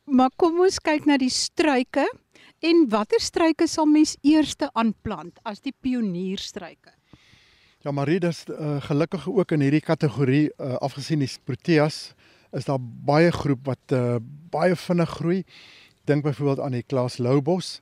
Maar 0.07 0.31
kom 0.37 0.61
ons 0.61 0.79
kyk 0.79 1.07
na 1.07 1.17
die 1.17 1.31
struike. 1.31 2.07
En 2.63 2.89
watter 2.89 3.21
struike 3.21 3.67
sal 3.69 3.87
mens 3.87 4.17
eerste 4.23 4.71
aanplant 4.73 5.39
as 5.45 5.61
die 5.61 5.75
pionierstruike? 5.83 6.96
Ja, 7.87 7.93
Marie, 7.95 8.19
dis 8.19 8.41
uh, 8.51 8.81
gelukkig 8.83 9.29
ook 9.31 9.53
in 9.55 9.63
hierdie 9.63 9.79
kategorie 9.85 10.49
uh, 10.59 10.73
afgesien 10.83 11.21
die 11.23 11.29
Proteas 11.47 12.17
is 12.51 12.67
daar 12.67 12.81
baie 12.83 13.29
groep 13.31 13.61
wat 13.69 13.95
uh, 13.95 14.17
baie 14.51 14.75
vinnig 14.75 15.13
groei. 15.21 15.37
Dink 16.11 16.27
byvoorbeeld 16.27 16.65
aan 16.65 16.75
die 16.75 16.83
Klaas 16.83 17.21
Loubos, 17.23 17.77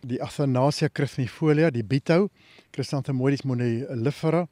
die 0.00 0.16
Athanasia 0.24 0.88
crypnifolia, 0.88 1.68
die 1.68 1.84
Bito, 1.84 2.30
Chrysanthemumidis 2.72 3.44
monolifera. 3.44 4.46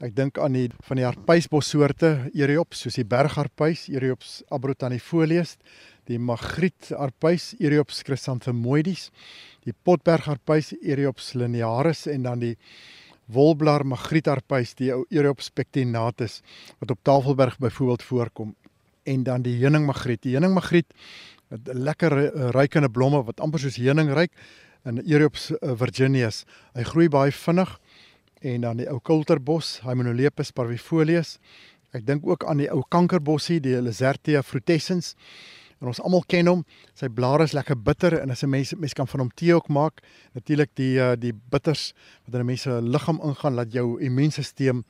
Ek 0.00 0.16
dink 0.16 0.40
aan 0.40 0.56
die 0.56 0.70
van 0.88 0.96
die 1.02 1.04
harpuisbossoorte 1.10 2.14
Eriops, 2.32 2.86
soos 2.86 2.96
die 2.96 3.04
bergharpuis 3.04 3.90
Eriops 3.92 4.38
abrotanifolia 4.48 5.44
die 6.08 6.18
Magriet 6.18 6.92
Arpuis 6.92 7.54
Eriops 7.60 8.02
chrysanthemoides, 8.04 9.08
die 9.64 9.72
Potberg 9.72 10.28
Arpuis 10.28 10.72
Eriops 10.82 11.32
linearis 11.38 12.06
en 12.12 12.26
dan 12.28 12.42
die 12.44 12.56
Wolblar 13.26 13.86
Magriet 13.88 14.28
Arpuis 14.28 14.74
die 14.76 14.90
ou 14.94 15.04
Eriops 15.10 15.50
pectinatus 15.50 16.40
wat 16.80 16.90
op 16.90 17.00
Tafelberg 17.02 17.58
byvoorbeeld 17.58 18.02
voorkom 18.02 18.54
en 19.04 19.22
dan 19.22 19.42
die 19.44 19.56
heuning 19.60 19.86
Magriet. 19.86 20.22
Die 20.22 20.32
heuning 20.36 20.54
Magriet 20.54 20.92
het 21.52 21.68
lekker 21.72 22.14
rykende 22.56 22.90
blomme 22.90 23.22
wat 23.24 23.40
amper 23.40 23.60
soos 23.60 23.76
heuning 23.80 24.12
ryk 24.16 24.32
in 24.88 25.00
Eriops 25.04 25.50
eh, 25.54 25.72
virginius. 25.80 26.44
Hy 26.76 26.84
groei 26.88 27.08
baie 27.12 27.32
vinnig 27.32 27.78
en 28.44 28.64
dan 28.66 28.80
die 28.80 28.88
ou 28.92 28.98
kulterbos 29.00 29.78
Hymenelepis 29.84 30.52
parvifolius. 30.52 31.38
Ek 31.96 32.04
dink 32.06 32.26
ook 32.28 32.44
aan 32.44 32.60
die 32.60 32.70
ou 32.72 32.82
kankerbossie 32.92 33.60
die 33.64 33.76
Lizertia 33.80 34.42
frutescens 34.44 35.14
En 35.84 35.90
ons 35.92 36.00
almal 36.00 36.22
ken 36.32 36.48
hom. 36.48 36.62
Sy 36.96 37.10
blare 37.12 37.44
is 37.44 37.52
lekker 37.52 37.76
bitter 37.76 38.14
en 38.16 38.30
as 38.32 38.42
'n 38.42 38.48
mens 38.48 38.72
mens 38.74 38.94
kan 38.96 39.06
van 39.06 39.20
hom 39.20 39.30
tee 39.36 39.52
ook 39.54 39.68
maak. 39.68 40.00
Natuurlik 40.32 40.70
die 40.80 40.96
uh, 40.96 41.12
die 41.12 41.32
bitters 41.50 41.92
wat 42.24 42.34
in 42.34 42.40
'n 42.40 42.46
mens 42.46 42.62
se 42.62 42.80
liggaam 42.80 43.20
ingaan 43.20 43.54
laat 43.54 43.72
jou 43.72 44.00
immuunstelsel 44.00 44.82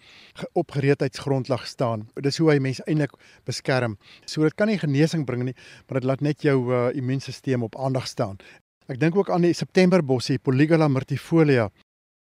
op 0.53 0.71
gereedheidsgrondslag 0.71 1.67
staan. 1.67 2.09
Dis 2.15 2.39
hoe 2.39 2.51
hy 2.51 2.59
mens 2.59 2.81
eintlik 2.87 3.11
beskerm. 3.45 3.99
So 4.25 4.43
dit 4.43 4.55
kan 4.55 4.69
nie 4.69 4.79
genesing 4.79 5.25
bring 5.25 5.43
nie, 5.43 5.55
maar 5.89 6.01
dit 6.01 6.09
laat 6.09 6.21
net 6.21 6.43
jou 6.43 6.73
uh, 6.73 6.95
immuunstelsel 6.95 7.63
op 7.63 7.77
aandag 7.77 8.07
staan. 8.07 8.39
Ek 8.87 9.01
dink 9.01 9.17
ook 9.17 9.31
aan 9.31 9.43
die 9.43 9.53
Septemberbossie 9.53 10.39
Polygala 10.39 10.89
myrtifolia 10.89 11.71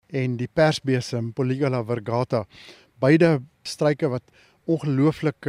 en 0.08 0.37
die 0.37 0.48
persbesem 0.48 1.32
Polygala 1.32 1.85
virgata. 1.85 2.46
Beide 2.98 3.42
struike 3.62 4.08
wat 4.08 4.22
ongelooflik 4.66 5.48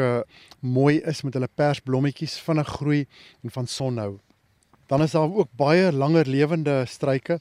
mooi 0.60 1.00
is 1.02 1.22
met 1.22 1.34
hulle 1.34 1.50
persblommetjies 1.56 2.40
vinnig 2.42 2.68
groei 2.68 3.02
en 3.44 3.52
van 3.52 3.68
son 3.68 3.98
hou. 3.98 4.14
Dan 4.88 5.02
is 5.02 5.12
daar 5.12 5.32
ook 5.32 5.50
baie 5.56 5.92
langer 5.94 6.28
lewende 6.28 6.84
struike. 6.86 7.40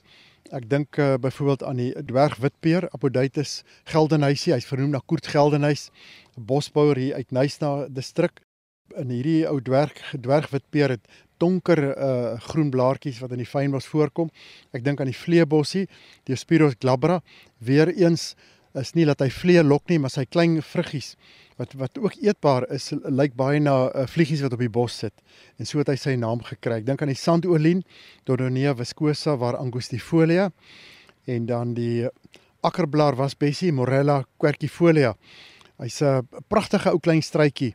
Ek 0.52 0.68
dink 0.68 0.96
uh, 0.96 1.14
byvoorbeeld 1.20 1.62
aan 1.64 1.78
die 1.80 1.92
dwergwitpeer 2.04 2.87
Apodytes 2.92 3.62
geldenhuisie. 3.88 4.52
Hy's 4.54 4.68
vernoem 4.68 4.94
na 4.94 5.00
Koert 5.06 5.26
Geldenhuis, 5.26 5.90
'n 6.37 6.44
bosbouer 6.46 6.96
hier 6.96 7.14
uit 7.14 7.30
Nysna 7.30 7.88
distrik. 7.88 8.42
In 8.96 9.08
hierdie 9.08 9.48
ou 9.48 9.61
dwerg 9.61 9.96
dwergwitpeer 10.20 10.96
het 10.96 11.06
donker 11.38 11.80
uh, 11.96 12.40
groen 12.40 12.70
blaartjies 12.70 13.18
wat 13.20 13.32
in 13.32 13.40
die 13.42 13.48
fynbos 13.48 13.87
voorkom. 13.87 14.30
Ek 14.72 14.85
dink 14.85 15.00
aan 15.00 15.11
die 15.11 15.16
vleebossie, 15.16 15.88
die 16.24 16.37
Spiros 16.37 16.76
glabra, 16.78 17.22
weer 17.58 17.88
eens 17.88 18.35
is 18.80 18.94
nie 18.96 19.04
dat 19.08 19.20
hy 19.20 19.28
vlee 19.32 19.62
lok 19.62 19.88
nie, 19.90 19.98
maar 20.00 20.12
sy 20.12 20.24
klein 20.24 20.61
vruggies 20.64 21.14
wat 21.61 21.74
wat 21.78 21.98
ook 22.00 22.16
eetbaar 22.24 22.64
is 22.72 22.90
lyk 23.04 23.35
baie 23.37 23.61
na 23.61 23.90
uh, 23.90 24.06
vliegies 24.08 24.40
wat 24.44 24.54
op 24.56 24.62
die 24.64 24.72
bos 24.72 24.96
sit 25.04 25.14
en 25.61 25.68
so 25.68 25.78
het 25.82 25.90
hy 25.92 25.98
sy 26.00 26.14
naam 26.16 26.40
gekry. 26.46 26.80
Ek 26.80 26.87
dink 26.88 27.02
aan 27.04 27.12
die 27.12 27.18
sandolien, 27.18 27.82
Dodonea 28.28 28.74
viscosa 28.78 29.37
waar 29.38 29.61
angustifolia 29.61 30.50
en 31.28 31.46
dan 31.46 31.74
die 31.76 32.08
akkerblaar 32.62 33.18
was 33.18 33.37
Bessie 33.38 33.72
Morella 33.72 34.22
quercifolia. 34.40 35.14
Hy's 35.78 36.00
'n 36.02 36.26
pragtige 36.48 36.90
ou 36.90 36.98
klein 36.98 37.22
struitjie 37.22 37.74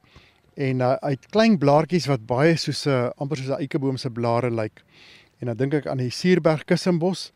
en 0.55 0.81
uh, 0.81 0.97
hy 1.03 1.13
het 1.13 1.29
klein 1.29 1.57
blaartjies 1.60 2.07
wat 2.10 2.25
baie 2.25 2.57
soos 2.57 2.86
'n 2.88 2.89
uh, 2.89 3.12
amper 3.21 3.38
soos 3.38 3.53
'n 3.53 3.62
eikeboom 3.62 3.97
se 3.97 4.10
blare 4.10 4.49
lyk. 4.49 4.81
En 5.39 5.47
dan 5.47 5.57
dink 5.57 5.73
ek 5.73 5.88
aan 5.88 6.01
die 6.01 6.10
Suurberg 6.10 6.65
kussenbos 6.65 7.31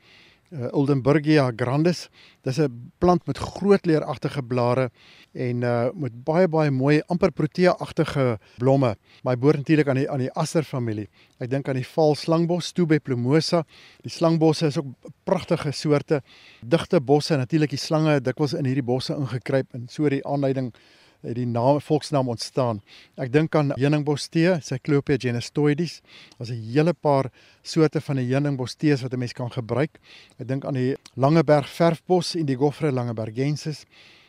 uh, 0.51 0.67
Oldenburgia 0.71 1.51
grandis. 1.55 2.09
Dis 2.43 2.59
'n 2.59 2.91
plant 2.97 3.25
met 3.25 3.37
groot 3.37 3.85
leeragtige 3.85 4.43
blare 4.43 4.89
en 5.33 5.61
uh 5.61 5.89
met 5.93 6.23
baie 6.23 6.47
baie 6.47 6.71
mooi 6.71 7.01
amper 7.07 7.31
protea-agtige 7.31 8.39
blomme. 8.57 8.95
Maar 9.23 9.33
hy 9.33 9.39
behoort 9.39 9.57
natuurlik 9.57 9.87
aan 9.87 9.95
die 9.95 10.09
aan 10.09 10.19
die 10.19 10.31
aster 10.31 10.63
familie. 10.63 11.09
Ek 11.39 11.49
dink 11.49 11.67
aan 11.67 11.79
die 11.79 11.87
val 11.87 12.15
slangbos 12.15 12.71
Tube 12.71 12.99
plumosa. 12.99 13.63
Die 14.01 14.11
slangbosse 14.11 14.67
is 14.67 14.77
ook 14.77 14.85
pragtige 15.23 15.71
soorte, 15.71 16.21
digte 16.61 17.01
bosse, 17.01 17.37
natuurlik 17.37 17.69
die 17.69 17.77
slange 17.77 18.19
dikwels 18.21 18.53
in 18.53 18.65
hierdie 18.65 18.85
bosse 18.85 19.15
ingekruip 19.15 19.73
en 19.73 19.87
so 19.89 20.09
die 20.09 20.25
aanleiding 20.25 20.73
het 21.21 21.35
die 21.37 21.47
naam 21.47 21.79
volksnaam 21.81 22.29
ontstaan. 22.33 22.81
Ek 23.21 23.31
dink 23.33 23.55
aan 23.55 23.73
heuningbostee, 23.77 24.57
Cyclopia 24.61 25.17
genestoides. 25.21 26.01
Daar's 26.37 26.51
'n 26.51 26.61
hele 26.73 26.93
paar 26.93 27.31
soorte 27.61 28.01
van 28.01 28.15
die 28.15 28.33
heuningbostee 28.33 28.95
wat 28.95 29.13
'n 29.13 29.19
mens 29.19 29.33
kan 29.33 29.51
gebruik. 29.51 29.99
Ek 30.39 30.47
dink 30.47 30.65
aan 30.65 30.73
die 30.73 30.95
Langeberg 31.15 31.67
verfbos 31.67 32.35
Indigofera 32.35 32.91
langebergensis, 32.91 33.85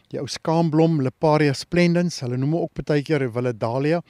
die 0.09 0.20
ou 0.20 0.26
skaamblom 0.26 1.02
Leparia 1.02 1.52
splendens, 1.52 2.20
hulle 2.20 2.37
noem 2.37 2.57
ook 2.57 2.85
baie 2.85 3.02
keer 3.02 3.33
Willedalia 3.33 4.02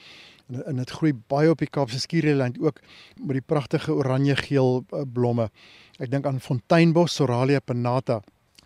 en 0.67 0.77
dit 0.77 0.91
groei 0.91 1.13
baie 1.29 1.51
op 1.51 1.59
die 1.59 1.71
Kaapse 1.71 2.01
Skiereiland 2.01 2.59
ook 2.61 2.81
met 3.21 3.39
die 3.39 3.47
pragtige 3.47 3.95
oranje-geel 3.95 4.85
eh, 4.91 5.03
blomme. 5.13 5.49
Ek 5.99 6.11
dink 6.11 6.27
aan 6.27 6.41
fonteinbos 6.41 7.15
Soralia 7.15 7.61
pinnata 7.61 8.21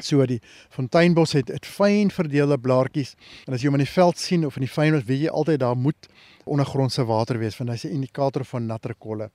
So 0.05 0.25
die 0.29 0.41
fonteynbos 0.75 1.33
het 1.33 1.49
het 1.49 1.67
fyn 1.67 2.11
verdeelde 2.13 2.59
blaartjies 2.61 3.15
en 3.47 3.55
as 3.57 3.63
jy 3.63 3.71
hom 3.71 3.79
in 3.79 3.87
die 3.87 3.95
veld 3.95 4.19
sien 4.21 4.45
of 4.45 4.59
in 4.61 4.67
die 4.67 4.73
fynbos, 4.73 5.07
weet 5.09 5.27
jy 5.27 5.31
altyd 5.33 5.63
daar 5.63 5.77
moet 5.77 6.09
ondergrondse 6.45 7.07
water 7.09 7.39
wees 7.41 7.57
want 7.57 7.71
hy's 7.71 7.85
'n 7.85 7.97
indikator 7.97 8.45
van 8.45 8.67
natter 8.67 8.95
kolle. 8.95 9.31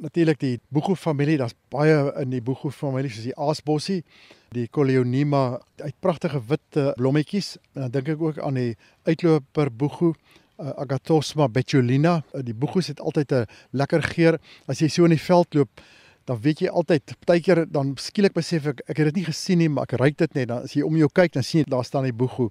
Natuurlik 0.00 0.38
die 0.40 0.60
boegoe 0.68 0.96
familie, 0.96 1.36
daar's 1.36 1.54
baie 1.68 2.12
in 2.22 2.30
die 2.30 2.40
boegoe 2.40 2.70
familie 2.70 3.10
soos 3.10 3.24
die 3.24 3.36
aasbossie, 3.36 4.04
die 4.50 4.68
Coleonima, 4.68 5.60
uit 5.76 5.94
pragtige 6.00 6.40
wit 6.48 6.96
blommetjies 6.96 7.56
en 7.74 7.82
dan 7.82 7.90
dink 7.90 8.08
ek 8.08 8.20
ook 8.20 8.38
aan 8.38 8.54
die 8.54 8.76
uitloper 9.04 9.70
boegoe 9.70 10.14
uh, 10.62 10.72
Agathosma 10.76 11.48
betulina. 11.48 12.22
Uh, 12.32 12.42
die 12.44 12.54
boegoes 12.54 12.86
het 12.86 13.00
altyd 13.00 13.32
'n 13.32 13.46
lekker 13.70 14.02
geur. 14.02 14.38
As 14.66 14.78
jy 14.78 14.88
so 14.88 15.04
in 15.04 15.10
die 15.10 15.20
veld 15.20 15.54
loop, 15.54 15.80
dan 16.28 16.40
weet 16.42 16.62
jy 16.64 16.70
altyd, 16.70 17.14
partykeer 17.20 17.64
dan 17.70 17.94
skielik 18.00 18.34
besef 18.36 18.66
ek 18.72 18.82
ek 18.86 18.96
het 18.96 19.10
dit 19.10 19.20
nie 19.20 19.28
gesien 19.28 19.58
nie, 19.58 19.68
maar 19.68 19.88
ek 19.88 19.98
ruik 20.00 20.18
dit 20.18 20.34
net. 20.38 20.48
Dan 20.48 20.66
as 20.68 20.76
jy 20.76 20.84
om 20.86 20.96
jou 20.96 21.08
kyk, 21.12 21.32
dan 21.36 21.46
sien 21.46 21.62
jy 21.62 21.70
daar 21.72 21.86
staan 21.86 22.08
die 22.08 22.16
boegoe. 22.16 22.50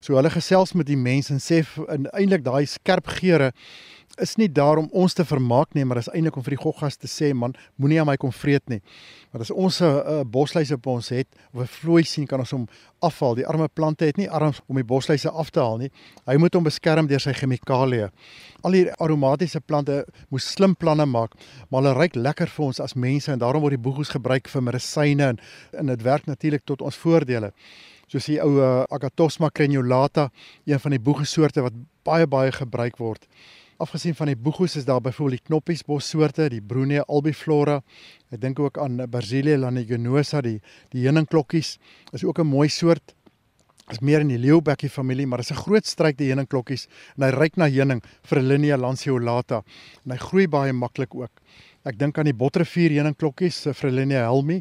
So 0.00 0.16
hulle 0.16 0.30
gesels 0.32 0.72
met 0.72 0.88
die 0.88 0.96
mense 0.96 1.34
en 1.34 1.42
sê 1.44 1.60
eintlik 2.16 2.44
daai 2.46 2.64
skerp 2.64 3.10
geure 3.18 3.50
is 4.18 4.36
nie 4.36 4.48
daar 4.52 4.78
om 4.78 4.88
ons 4.92 5.14
te 5.14 5.24
vermaak 5.24 5.74
nie, 5.74 5.84
maar 5.84 6.00
dis 6.00 6.10
eintlik 6.10 6.36
om 6.36 6.44
vir 6.44 6.56
die 6.56 6.62
goggas 6.62 6.96
te 6.96 7.08
sê 7.08 7.30
man, 7.34 7.54
moenie 7.76 8.00
aan 8.00 8.08
my 8.08 8.16
kom 8.20 8.32
vreet 8.34 8.66
nie. 8.68 8.80
Want 9.30 9.44
as 9.44 9.50
ons 9.50 9.80
'n 9.80 9.84
uh, 9.84 10.24
bosluise 10.24 10.74
op 10.74 10.86
ons 10.86 11.08
het 11.08 11.28
of 11.54 11.62
'n 11.62 11.66
vlooi 11.66 12.02
sien, 12.04 12.26
kan 12.26 12.40
ons 12.40 12.50
hom 12.50 12.68
afhaal. 13.00 13.34
Die 13.34 13.46
arme 13.46 13.68
plante 13.68 14.04
het 14.04 14.16
nie 14.16 14.30
arms 14.30 14.60
om 14.66 14.76
die 14.76 14.84
bosluise 14.84 15.30
af 15.30 15.50
te 15.50 15.60
haal 15.60 15.78
nie. 15.78 15.90
Hy 16.26 16.36
moet 16.36 16.54
hom 16.54 16.64
beskerm 16.64 17.06
deur 17.06 17.20
sy 17.20 17.32
chemikalieë. 17.32 18.10
Al 18.62 18.70
die 18.70 18.92
aromatiese 18.92 19.60
plante 19.60 20.04
moet 20.28 20.42
slim 20.42 20.74
planne 20.76 21.06
maak, 21.06 21.34
maar 21.70 21.82
hulle 21.82 21.94
ruik 21.94 22.14
lekker 22.14 22.48
vir 22.48 22.66
ons 22.66 22.80
as 22.80 22.94
mense 22.94 23.32
en 23.32 23.38
daarom 23.38 23.62
word 23.62 23.72
die 23.72 23.90
boegoes 23.90 24.08
gebruik 24.08 24.48
vir 24.48 24.62
medisyne 24.62 25.28
en 25.28 25.38
en 25.78 25.86
dit 25.86 26.02
werk 26.02 26.26
natuurlik 26.26 26.64
tot 26.64 26.82
ons 26.82 26.96
voordele 26.96 27.52
soos 28.10 28.26
die 28.26 28.40
ou 28.42 28.58
uh, 28.58 28.82
Agathosma 28.90 29.50
crenulata, 29.54 30.30
een 30.66 30.80
van 30.82 30.90
die 30.90 31.00
boegesoorte 31.00 31.62
wat 31.62 31.76
baie 32.02 32.26
baie 32.26 32.52
gebruik 32.52 32.98
word. 32.98 33.26
Afgesien 33.80 34.12
van 34.12 34.28
die 34.28 34.36
boegoes 34.36 34.74
is 34.76 34.84
daar 34.84 35.00
byvoorbeeld 35.00 35.38
die 35.38 35.46
knoppiesbossoorte, 35.48 36.50
die 36.52 36.60
Brunea 36.60 37.00
albiflora. 37.08 37.78
Ek 38.28 38.42
dink 38.42 38.58
ook 38.60 38.76
aan 38.76 38.98
Basilia 39.08 39.56
laniginosa, 39.56 40.42
die 40.44 40.58
die 40.92 41.06
heuningklokkies 41.06 41.78
is 42.12 42.24
ook 42.24 42.42
'n 42.44 42.46
mooi 42.46 42.68
soort. 42.68 43.14
Is 43.88 44.00
meer 44.00 44.20
in 44.20 44.28
die 44.28 44.38
leeubekkie 44.38 44.90
familie, 44.90 45.26
maar 45.26 45.40
is 45.40 45.50
'n 45.50 45.62
groot 45.64 45.86
struik 45.86 46.18
die 46.18 46.28
heuningklokkies 46.28 46.88
en 47.16 47.24
hy 47.24 47.30
ryk 47.30 47.56
na 47.56 47.68
heuning 47.68 48.02
vir 48.22 48.42
Linia 48.42 48.76
lanceolata 48.76 49.62
en 50.04 50.10
hy 50.12 50.18
groei 50.18 50.46
baie 50.46 50.72
maklik 50.72 51.14
ook. 51.14 51.32
Ek 51.80 51.96
dink 51.96 52.18
aan 52.20 52.28
die 52.28 52.36
Botrivier 52.36 52.92
heuningklokkies, 52.92 53.62
Frelinia 53.72 54.26
helmi, 54.26 54.58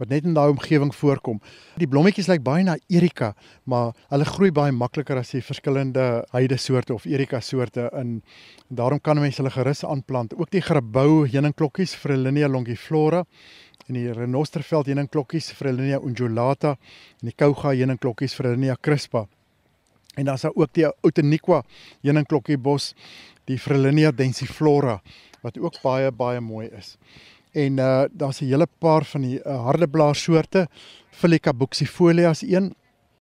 wat 0.00 0.10
net 0.10 0.24
in 0.26 0.34
daai 0.34 0.50
omgewing 0.50 0.90
voorkom. 0.98 1.36
Die 1.78 1.86
blommetjies 1.86 2.26
lyk 2.26 2.42
baie 2.42 2.64
na 2.66 2.74
Erika, 2.90 3.28
maar 3.70 3.92
hulle 4.10 4.26
groei 4.26 4.48
baie 4.50 4.74
makliker 4.74 5.20
as 5.20 5.30
die 5.30 5.44
verskillende 5.46 6.24
heidesoorte 6.32 6.96
of 6.96 7.06
Erika 7.06 7.38
soorte 7.38 7.84
in. 8.00 8.16
Daarom 8.66 8.98
kan 8.98 9.20
mense 9.22 9.38
hulle 9.38 9.52
gerus 9.54 9.84
aanplant. 9.86 10.34
Ook 10.34 10.50
die 10.50 10.64
grabou 10.66 11.22
heuningklokkies, 11.30 11.94
Frelinia 12.02 12.50
longiflora 12.50 13.22
en 13.86 14.00
die 14.00 14.10
renosterveld 14.10 14.90
heuningklokkies, 14.90 15.52
Frelinia 15.54 16.02
undulata 16.02 16.74
en 17.20 17.30
die 17.30 17.36
kouga 17.38 17.76
heuningklokkies, 17.76 18.34
Frelinia 18.34 18.74
crispa. 18.74 19.28
En 20.16 20.26
dan 20.26 20.34
is 20.34 20.48
daar 20.48 20.58
ook 20.58 20.74
die 20.74 20.88
Outeniqua 20.88 21.62
heuningklokkiebos, 22.02 22.90
die 23.46 23.58
Frelinia 23.62 24.10
densiflora 24.10 24.98
wat 25.46 25.58
ook 25.62 25.78
baie 25.82 26.10
baie 26.12 26.40
mooi 26.40 26.66
is. 26.74 26.96
En 27.56 27.78
uh 27.78 28.04
daar's 28.12 28.40
'n 28.40 28.50
hele 28.50 28.68
paar 28.78 29.04
van 29.04 29.22
die 29.22 29.38
uh, 29.38 29.62
harde 29.68 29.88
blaarsoorte, 29.88 30.68
Philica 31.10 31.52
buxifolia 31.52 32.30
is 32.30 32.42
een. 32.42 32.74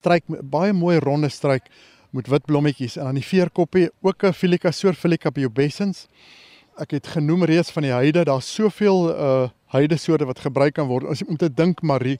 Struik 0.01 0.25
baie 0.27 0.73
mooi 0.73 0.99
ronde 0.99 1.29
struik 1.29 1.71
met 2.11 2.27
wit 2.27 2.45
blommetjies 2.45 2.97
en 2.97 3.07
aan 3.07 3.15
die 3.21 3.25
veerkoppie 3.25 3.91
ook 4.01 4.23
'n 4.23 4.33
Philica 4.33 4.71
soort 4.71 4.97
Philica 4.97 5.31
pubescens. 5.31 6.07
Ek 6.77 6.91
het 6.91 7.07
genoem 7.07 7.45
reeds 7.45 7.71
van 7.71 7.83
die 7.83 7.93
heide, 7.93 8.25
daar's 8.25 8.55
soveel 8.55 9.11
uh 9.11 9.49
heidesoorte 9.69 10.25
wat 10.25 10.39
gebruik 10.41 10.75
kan 10.75 10.87
word. 10.89 11.05
As 11.05 11.21
jy 11.21 11.27
om 11.29 11.37
te 11.37 11.51
dink 11.53 11.83
Marie 11.83 12.19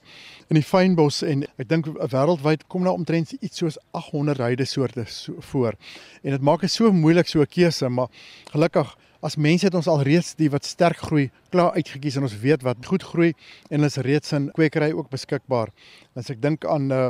in 0.49 0.57
die 0.59 0.65
fynbos 0.65 1.23
en 1.25 1.43
ek 1.57 1.69
dink 1.69 1.87
wêreldwyd 2.11 2.67
kom 2.67 2.83
daar 2.83 2.93
omtrent 2.93 3.31
iets 3.39 3.57
soos 3.57 3.77
800 3.91 4.37
heidesoorte 4.37 5.05
so 5.07 5.33
voor. 5.51 5.73
En 6.21 6.31
dit 6.31 6.41
maak 6.41 6.61
dit 6.61 6.71
so 6.71 6.91
moeilik 6.91 7.27
so 7.27 7.41
'n 7.41 7.49
keuse, 7.49 7.89
maar 7.89 8.07
gelukkig 8.51 8.95
as 9.21 9.35
mense 9.35 9.67
het 9.67 9.75
ons 9.75 9.87
al 9.91 10.01
reeds 10.07 10.31
die 10.39 10.49
wat 10.51 10.67
sterk 10.67 11.01
groei 11.09 11.27
klaar 11.51 11.75
uitgekies 11.75 12.17
en 12.19 12.27
ons 12.27 12.37
weet 12.39 12.63
wat 12.63 12.85
goed 12.87 13.03
groei 13.03 13.33
en 13.69 13.79
hulle 13.79 13.91
is 13.91 13.99
reeds 14.05 14.35
in 14.35 14.47
kwekery 14.55 14.93
ook 14.95 15.09
beskikbaar. 15.11 15.73
As 16.15 16.31
ek 16.31 16.41
dink 16.41 16.65
aan 16.65 16.91
uh 16.91 17.09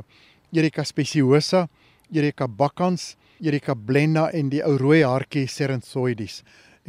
Erika 0.50 0.82
speciosa, 0.82 1.68
Erika 2.10 2.48
bakkans, 2.48 3.12
Erika 3.38 3.76
blenda 3.78 4.32
en 4.34 4.48
die 4.50 4.64
ou 4.66 4.80
rooi 4.82 5.04
hartjie 5.06 5.44
Serentzoides. 5.46 6.40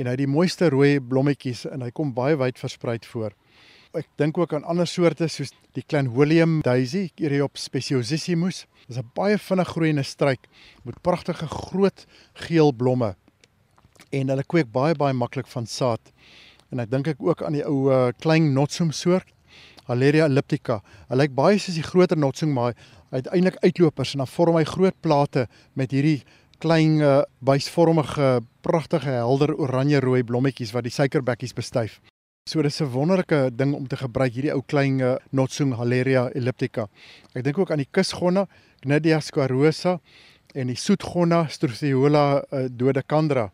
En 0.00 0.08
hy 0.08 0.14
het 0.14 0.22
die 0.22 0.30
mooiste 0.30 0.70
rooi 0.72 0.94
blommetjies 0.96 1.66
en 1.68 1.84
hy 1.84 1.90
kom 1.92 2.14
baie 2.16 2.38
wyd 2.40 2.56
versprei 2.56 2.96
voor. 3.12 3.36
Ek 3.92 4.08
dink 4.16 4.38
ook 4.40 4.54
aan 4.56 4.64
ander 4.64 4.88
soorte 4.88 5.28
soos 5.28 5.52
die 5.76 5.84
Clanholium 5.84 6.62
daisy, 6.64 7.10
Eriops 7.20 7.68
speciosissimus. 7.68 8.64
Dit 8.88 8.96
is 8.96 9.02
'n 9.02 9.10
baie 9.12 9.36
vinnig 9.36 9.68
groeiende 9.68 10.02
struik 10.02 10.48
met 10.84 11.02
pragtige 11.02 11.46
groot 11.46 12.06
geel 12.32 12.72
blomme 12.72 13.16
en 14.10 14.32
hulle 14.32 14.44
kweek 14.46 14.70
baie 14.72 14.94
baie 14.94 15.14
maklik 15.14 15.48
van 15.50 15.66
saad. 15.66 16.12
En 16.70 16.82
ek 16.82 16.90
dink 16.90 17.10
ek 17.14 17.22
ook 17.22 17.42
aan 17.42 17.56
die 17.58 17.66
ou 17.66 17.90
uh, 17.90 18.08
klein 18.22 18.52
notsum 18.54 18.92
soort 18.94 19.30
Haleria 19.90 20.28
elliptica. 20.30 20.78
Hy 21.08 21.16
lyk 21.18 21.32
baie 21.34 21.58
soos 21.58 21.78
die 21.78 21.86
groter 21.86 22.18
notsum 22.18 22.52
maar 22.54 22.76
uiteindelik 23.10 23.58
uitlopers 23.64 24.14
en 24.14 24.22
dan 24.22 24.30
vorm 24.30 24.58
hy 24.60 24.64
groot 24.68 24.94
plate 25.02 25.48
met 25.74 25.90
hierdie 25.90 26.20
klein 26.62 27.00
uh, 27.00 27.22
buisvormige 27.40 28.38
pragtige 28.62 29.10
helder 29.16 29.54
oranje 29.56 30.00
rooi 30.04 30.22
blommetjies 30.26 30.74
wat 30.76 30.86
die 30.86 30.94
suikerbekkies 30.94 31.56
bestuif. 31.56 31.98
So 32.48 32.62
dis 32.62 32.80
'n 32.80 32.92
wonderlike 32.92 33.50
ding 33.54 33.74
om 33.74 33.86
te 33.86 33.96
gebruik 33.96 34.32
hierdie 34.32 34.54
ou 34.54 34.62
klein 34.62 35.00
uh, 35.00 35.16
notsum 35.30 35.72
Haleria 35.72 36.30
elliptica. 36.34 36.88
Ek 37.34 37.44
dink 37.44 37.58
ook 37.58 37.70
aan 37.70 37.82
die 37.82 37.90
kusgonna 37.90 38.46
Cnidia 38.80 39.20
squarosa 39.20 40.00
en 40.54 40.66
die 40.66 40.76
soetgonna 40.76 41.46
Struthiola 41.48 42.42
uh, 42.42 42.66
dodecandra 42.70 43.50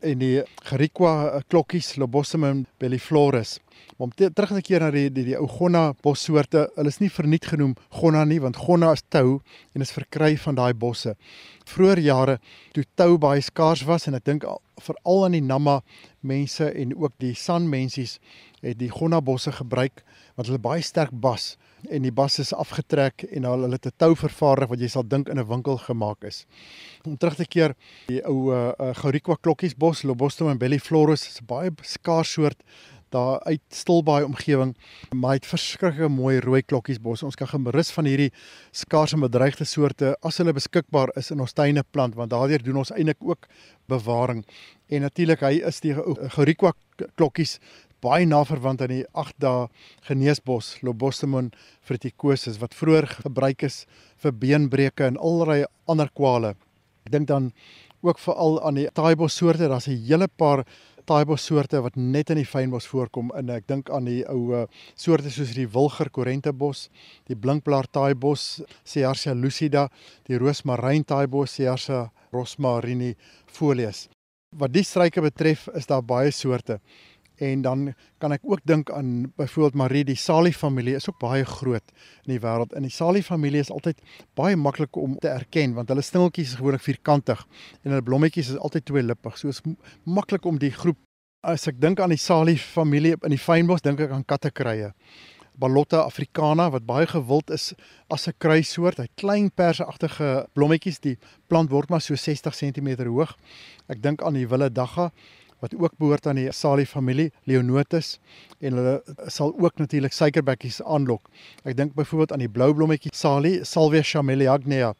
en 0.00 0.18
die 0.20 0.42
Geriqua 0.66 1.12
eh, 1.28 1.44
klokkies 1.48 1.94
Lobosum 1.96 2.64
belliflorus. 2.80 3.58
Om 3.96 4.12
te, 4.12 4.28
terug 4.32 4.52
te 4.56 4.62
keer 4.64 4.84
na 4.84 4.90
die 4.92 5.08
die, 5.12 5.24
die 5.30 5.36
ou 5.38 5.46
Gonna 5.48 5.94
bossoorte, 6.04 6.66
hulle 6.76 6.92
is 6.92 7.00
nie 7.00 7.10
verniet 7.12 7.48
genoem 7.48 7.74
Gonna 8.00 8.24
nie 8.28 8.40
want 8.42 8.58
Gonna 8.60 8.92
is 8.96 9.04
tou 9.08 9.40
en 9.74 9.84
is 9.84 9.94
verkry 9.96 10.34
van 10.40 10.58
daai 10.58 10.74
bosse. 10.74 11.16
Vroeger 11.66 12.02
jare 12.04 12.38
toe 12.76 12.84
tou 12.94 13.16
baie 13.20 13.42
skaars 13.44 13.86
was 13.88 14.08
en 14.08 14.18
ek 14.18 14.26
dink 14.28 14.44
veral 14.84 15.26
aan 15.26 15.36
die 15.38 15.44
Namma 15.44 15.80
mense 16.20 16.68
en 16.68 16.92
ook 16.96 17.16
die 17.22 17.34
San 17.34 17.70
mensies 17.72 18.18
het 18.62 18.78
die 18.80 18.92
Gonna 18.92 19.22
bosse 19.24 19.54
gebruik 19.56 20.04
want 20.36 20.50
hulle 20.50 20.60
baie 20.60 20.84
sterk 20.84 21.12
bas 21.12 21.54
en 21.90 22.02
die 22.02 22.12
bas 22.12 22.38
is 22.38 22.52
afgetrek 22.54 23.22
en 23.30 23.44
hulle 23.44 23.70
het 23.72 23.86
'n 23.86 23.96
tou 23.96 24.14
vervaardig 24.16 24.68
wat 24.68 24.80
jy 24.80 24.88
sal 24.88 25.06
dink 25.06 25.28
in 25.28 25.38
'n 25.38 25.48
winkel 25.48 25.78
gemaak 25.78 26.24
is. 26.24 26.46
Om 27.04 27.16
terug 27.16 27.36
te 27.36 27.46
keer, 27.46 27.74
die 28.06 28.22
ou 28.24 28.52
uh, 28.52 28.72
uh, 28.78 28.94
Gauriqua 28.94 29.36
klokkiesbos, 29.40 30.02
Lobostum 30.02 30.48
en 30.48 30.58
Belliflorus 30.58 31.26
is 31.28 31.40
'n 31.40 31.46
baie 31.46 31.70
skaars 31.82 32.32
soort 32.32 32.62
daar 33.08 33.40
uit 33.42 33.60
Stilbaai 33.68 34.24
omgewing, 34.24 34.76
maar 35.14 35.30
hy 35.30 35.36
het 35.36 35.46
verskriklike 35.46 36.08
mooi 36.08 36.40
rooi 36.40 36.62
klokkiesbos. 36.62 37.22
Ons 37.22 37.38
kan 37.38 37.48
gerus 37.48 37.90
van 37.94 38.04
hierdie 38.04 38.32
skaars 38.74 39.14
en 39.14 39.20
bedreigde 39.20 39.64
soorte 39.64 40.16
as 40.26 40.40
hulle 40.42 40.52
beskikbaar 40.56 41.12
is 41.16 41.30
in 41.30 41.40
ons 41.40 41.52
tuine 41.52 41.84
plant 41.90 42.14
want 42.14 42.30
daardeur 42.30 42.62
doen 42.62 42.82
ons 42.82 42.90
eintlik 42.90 43.22
ook 43.22 43.46
bewaring. 43.86 44.44
En 44.88 45.06
natuurlik 45.06 45.40
hy 45.40 45.60
is 45.66 45.80
die 45.80 45.94
Gauriqua 45.94 46.72
klokkies 47.14 47.58
baie 48.06 48.26
na 48.28 48.44
verwant 48.46 48.82
aan 48.84 48.92
die 48.92 49.04
8 49.18 49.38
dae 49.42 49.66
geneesbos 50.06 50.76
Lobostemon 50.86 51.50
friticosus 51.86 52.60
wat 52.62 52.76
vroeër 52.78 53.08
gebruik 53.26 53.66
is 53.66 53.82
vir 54.22 54.34
beenbreuke 54.44 55.08
en 55.08 55.18
allerlei 55.18 55.64
ander 55.90 56.10
kwale. 56.14 56.54
Ek 57.06 57.14
dink 57.14 57.30
dan 57.30 57.50
ook 58.06 58.20
veral 58.22 58.60
aan 58.62 58.78
die 58.78 58.86
taaibos 58.94 59.34
soorte, 59.34 59.68
daar's 59.68 59.88
'n 59.88 59.98
hele 60.06 60.28
paar 60.28 60.64
taaibos 61.06 61.44
soorte 61.46 61.80
wat 61.82 61.96
net 61.96 62.30
in 62.30 62.40
die 62.40 62.48
fynbos 62.48 62.86
voorkom 62.90 63.30
en 63.38 63.50
ek 63.50 63.66
dink 63.70 63.90
aan 63.90 64.08
die 64.08 64.24
ou 64.30 64.66
soorte 64.94 65.30
soos 65.30 65.54
die 65.54 65.68
wilger 65.70 66.10
korentebos, 66.10 66.88
die 67.28 67.36
blinkblaar 67.36 67.86
taaibos, 67.86 68.62
Cearcia 68.84 69.34
lucida, 69.34 69.88
die 70.26 70.38
roosmaryn 70.38 71.04
taaibos, 71.04 71.54
Cearcia 71.54 72.10
rosmarini 72.32 73.14
folius. 73.46 74.08
Wat 74.56 74.72
die 74.72 74.84
struike 74.86 75.20
betref, 75.20 75.68
is 75.74 75.86
daar 75.86 76.02
baie 76.02 76.30
soorte. 76.30 76.80
En 77.36 77.62
dan 77.62 77.94
kan 78.18 78.32
ek 78.32 78.44
ook 78.44 78.60
dink 78.64 78.90
aan 78.90 79.32
byvoorbeeld 79.36 79.74
Marie 79.74 80.04
die 80.04 80.16
Sali 80.16 80.52
familie 80.52 80.94
is 80.96 81.08
ook 81.08 81.18
baie 81.20 81.44
groot 81.44 81.92
in 82.24 82.32
die 82.32 82.40
wêreld. 82.40 82.72
In 82.72 82.86
die 82.86 82.92
Sali 82.92 83.22
familie 83.22 83.60
is 83.60 83.70
altyd 83.70 84.00
baie 84.34 84.56
maklik 84.56 84.96
om 84.96 85.18
te 85.18 85.28
erken 85.28 85.74
want 85.76 85.92
hulle 85.92 86.04
stingeltjies 86.04 86.54
is 86.54 86.60
gewoonlik 86.60 86.84
vierkantig 86.86 87.46
en 87.82 87.90
hulle 87.90 88.02
blommetjies 88.02 88.54
is 88.54 88.58
altyd 88.58 88.86
tweelippig. 88.88 89.36
So 89.38 89.52
is 89.52 89.60
maklik 90.04 90.48
om 90.48 90.58
die 90.58 90.72
groep 90.72 90.98
as 91.46 91.68
ek 91.68 91.80
dink 91.80 92.00
aan 92.00 92.14
die 92.14 92.20
Sali 92.20 92.56
familie 92.56 93.16
in 93.22 93.34
die 93.34 93.40
fynbos 93.40 93.84
dink 93.84 94.00
ek 94.00 94.14
aan 94.16 94.24
kattekrye. 94.24 94.94
Balotta 95.56 96.02
africana 96.04 96.70
wat 96.72 96.84
baie 96.88 97.06
gewild 97.08 97.50
is 97.50 97.74
as 98.12 98.28
'n 98.28 98.34
kruissoort. 98.38 98.98
Hy 98.98 99.08
klein 99.16 99.50
perseagtige 99.50 100.48
blommetjies. 100.54 101.00
Die 101.00 101.18
plant 101.48 101.70
word 101.70 101.88
maar 101.88 102.00
so 102.00 102.14
60 102.14 102.54
cm 102.54 103.06
hoog. 103.08 103.36
Ek 103.88 104.02
dink 104.02 104.22
aan 104.22 104.34
die 104.34 104.48
wille 104.48 104.70
dagga 104.70 105.12
wat 105.64 105.74
ook 105.74 105.96
behoort 105.98 106.26
aan 106.26 106.40
die 106.40 106.52
Salie 106.52 106.86
familie 106.86 107.30
Leonotus 107.48 108.16
en 108.60 108.76
hulle 108.78 108.96
sal 109.32 109.54
ook 109.58 109.78
natuurlik 109.80 110.12
suikerbekkies 110.12 110.82
aanlok. 110.82 111.30
Ek 111.64 111.76
dink 111.76 111.94
byvoorbeeld 111.96 112.32
aan 112.32 112.44
die 112.44 112.52
blou 112.52 112.72
blommetjie 112.74 113.12
Salie 113.14 113.64
Salvia 113.64 114.04
chameleagnea. 114.04 114.92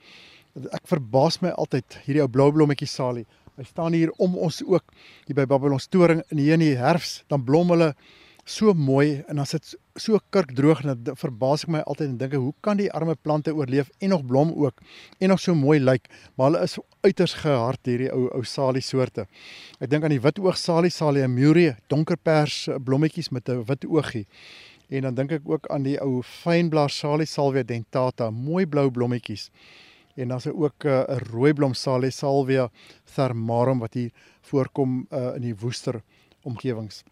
Ek 0.72 0.86
verbaas 0.88 1.40
my 1.42 1.52
altyd 1.60 1.98
hierdie 2.06 2.24
ou 2.24 2.30
blou 2.32 2.48
blommetjie 2.52 2.88
Salie. 2.88 3.26
Hy 3.56 3.64
staan 3.64 3.96
hier 3.96 4.12
om 4.20 4.36
ons 4.36 4.62
ook 4.64 4.84
hier 5.26 5.36
by 5.36 5.46
Babylon 5.48 5.80
Storing 5.80 6.22
in 6.30 6.40
die 6.40 6.50
in 6.52 6.64
die 6.64 6.76
herfs 6.76 7.22
dan 7.32 7.44
blom 7.44 7.72
hulle 7.72 7.94
so 8.46 8.70
mooi 8.78 9.24
en 9.26 9.40
as 9.42 9.56
dit 9.56 9.72
so 9.98 10.20
kurkdroog 10.30 10.84
en 10.84 10.92
dan 11.02 11.18
verbaas 11.18 11.64
ek 11.66 11.70
my 11.74 11.80
altyd 11.90 12.12
en 12.12 12.18
dink 12.20 12.34
hoe 12.38 12.52
kan 12.62 12.78
die 12.78 12.86
arme 12.94 13.16
plante 13.18 13.50
oorleef 13.50 13.88
en 13.98 14.12
nog 14.14 14.22
blom 14.26 14.52
ook 14.54 14.78
en 15.18 15.32
nog 15.32 15.40
so 15.42 15.54
mooi 15.58 15.80
lyk 15.82 16.06
maar 16.36 16.52
hulle 16.52 16.62
is 16.62 16.76
uiters 17.02 17.34
gehard 17.40 17.90
hierdie 17.90 18.12
ou 18.14 18.28
ou 18.30 18.44
salie 18.46 18.82
soorte. 18.82 19.26
Ek 19.82 19.90
dink 19.90 20.06
aan 20.06 20.14
die 20.14 20.22
wit 20.22 20.38
oog 20.38 20.58
salie 20.60 20.92
salie 20.94 21.24
amure 21.26 21.74
donkerpers 21.90 22.68
blommetjies 22.86 23.32
met 23.34 23.50
'n 23.50 23.64
wit 23.66 23.84
oogie. 23.86 24.26
En 24.90 25.02
dan 25.02 25.14
dink 25.14 25.32
ek 25.32 25.42
ook 25.44 25.66
aan 25.66 25.82
die 25.82 25.98
ou 25.98 26.22
fynblaar 26.22 26.90
salie 26.90 27.26
salvia 27.26 27.62
dentata, 27.62 28.30
mooi 28.30 28.66
blou 28.66 28.90
blommetjies. 28.90 29.50
En 30.14 30.28
dan 30.28 30.38
is 30.38 30.46
ook 30.46 30.84
eh, 30.84 31.02
'n 31.02 31.12
uh, 31.12 31.18
rooi 31.32 31.52
blom 31.52 31.74
salie 31.74 32.10
salvia 32.10 32.70
thermarum 33.14 33.78
wat 33.78 33.94
hier 33.94 34.10
voorkom 34.40 35.06
uh, 35.10 35.34
in 35.34 35.42
die 35.42 35.54
woester 35.54 36.02
omgewings. 36.42 37.02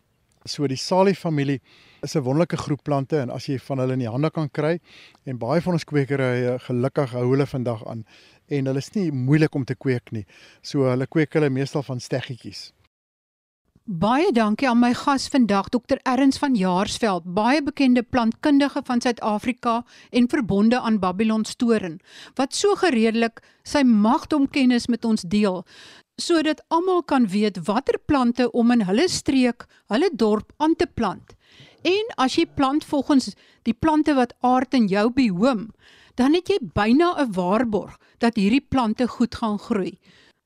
So 0.46 0.66
die 0.68 0.76
Salie 0.76 1.14
familie 1.14 1.60
is 2.02 2.14
'n 2.14 2.22
wonderlike 2.22 2.56
groep 2.56 2.82
plante 2.84 3.18
en 3.18 3.30
as 3.30 3.46
jy 3.46 3.58
van 3.58 3.78
hulle 3.78 3.92
in 3.92 3.98
die 3.98 4.10
hande 4.10 4.30
kan 4.30 4.50
kry 4.50 4.78
en 5.24 5.38
baie 5.38 5.60
van 5.60 5.72
ons 5.72 5.84
kwekerye 5.84 6.58
gelukkig 6.58 7.12
hou 7.12 7.30
hulle 7.30 7.46
vandag 7.46 7.86
aan 7.86 8.04
en 8.48 8.66
hulle 8.66 8.78
is 8.78 8.92
nie 8.94 9.10
moeilik 9.10 9.54
om 9.54 9.64
te 9.64 9.74
kweek 9.74 10.12
nie. 10.12 10.26
So 10.62 10.84
hulle 10.84 11.06
kweek 11.06 11.32
hulle 11.32 11.50
meestal 11.50 11.82
van 11.82 12.00
steggetjies. 12.00 12.72
Baie 13.84 14.32
dankie 14.32 14.68
aan 14.68 14.78
my 14.80 14.94
gas 14.94 15.28
vandag 15.28 15.68
Dr 15.68 15.98
Erns 16.08 16.38
van 16.38 16.54
Jaarsveld, 16.54 17.24
baie 17.24 17.62
bekende 17.62 18.02
plantkundige 18.02 18.80
van 18.84 19.00
Suid-Afrika 19.00 19.84
en 20.10 20.28
verbonde 20.28 20.80
aan 20.80 20.98
Babylon 20.98 21.44
Storen, 21.44 22.00
wat 22.34 22.54
so 22.54 22.74
gereedelik 22.74 23.42
sy 23.62 23.82
magdom 23.82 24.48
kennis 24.48 24.86
met 24.86 25.04
ons 25.04 25.22
deel 25.22 25.66
sodat 26.16 26.62
almal 26.68 27.02
kan 27.02 27.26
weet 27.26 27.58
watter 27.66 27.98
plante 28.06 28.50
om 28.52 28.70
in 28.70 28.84
hulle 28.86 29.08
streek, 29.08 29.66
hulle 29.90 30.10
dorp 30.12 30.52
aan 30.56 30.76
te 30.76 30.86
plant. 30.86 31.34
En 31.84 32.12
as 32.16 32.36
jy 32.38 32.46
plant 32.46 32.84
volgens 32.84 33.34
die 33.66 33.74
plante 33.74 34.14
wat 34.14 34.32
aard 34.40 34.74
in 34.74 34.86
jou 34.88 35.10
biome, 35.12 35.68
dan 36.14 36.34
het 36.34 36.48
jy 36.48 36.58
byna 36.74 37.14
'n 37.18 37.32
waarborg 37.32 37.98
dat 38.18 38.36
hierdie 38.36 38.66
plante 38.68 39.08
goed 39.08 39.34
gaan 39.34 39.58
groei. 39.58 39.98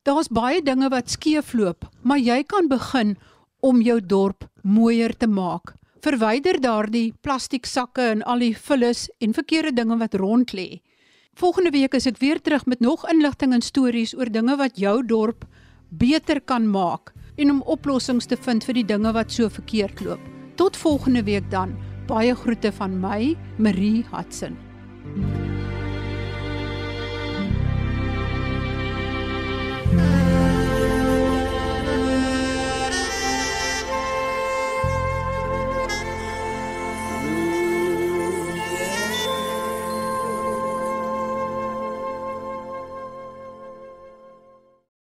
Daar's 0.02 0.28
baie 0.28 0.62
dinge 0.62 0.88
wat 0.88 1.10
skeefloop, 1.10 1.84
maar 2.02 2.18
jy 2.18 2.42
kan 2.42 2.68
begin 2.68 3.16
om 3.60 3.82
jou 3.82 4.00
dorp 4.00 4.48
mooier 4.62 5.16
te 5.16 5.26
maak. 5.26 5.74
Verwyder 6.00 6.60
daardie 6.60 7.14
plastiek 7.20 7.66
sakke 7.66 8.02
en 8.02 8.22
al 8.22 8.38
die 8.38 8.56
vullis 8.56 9.08
en 9.18 9.34
verkeerde 9.34 9.72
dinge 9.72 9.98
wat 9.98 10.14
rond 10.14 10.52
lê. 10.52 10.80
Volgende 11.34 11.70
week 11.70 11.94
is 11.94 12.06
ek 12.06 12.18
weer 12.18 12.40
terug 12.40 12.66
met 12.66 12.80
nog 12.80 13.04
inligting 13.10 13.52
en 13.52 13.62
stories 13.62 14.14
oor 14.14 14.30
dinge 14.30 14.56
wat 14.56 14.78
jou 14.78 15.02
dorp 15.06 15.44
beter 15.88 16.40
kan 16.40 16.66
maak 16.68 17.12
en 17.36 17.50
om 17.50 17.62
oplossings 17.62 18.26
te 18.26 18.36
vind 18.36 18.64
vir 18.66 18.80
die 18.80 18.88
dinge 18.94 19.12
wat 19.14 19.32
so 19.32 19.48
verkeerd 19.48 20.00
loop. 20.04 20.22
Tot 20.56 20.76
volgende 20.76 21.22
week 21.24 21.50
dan. 21.50 21.76
Baie 22.08 22.34
groete 22.34 22.72
van 22.72 23.00
my, 23.00 23.36
Marie 23.58 24.04
Hudson. 24.10 24.56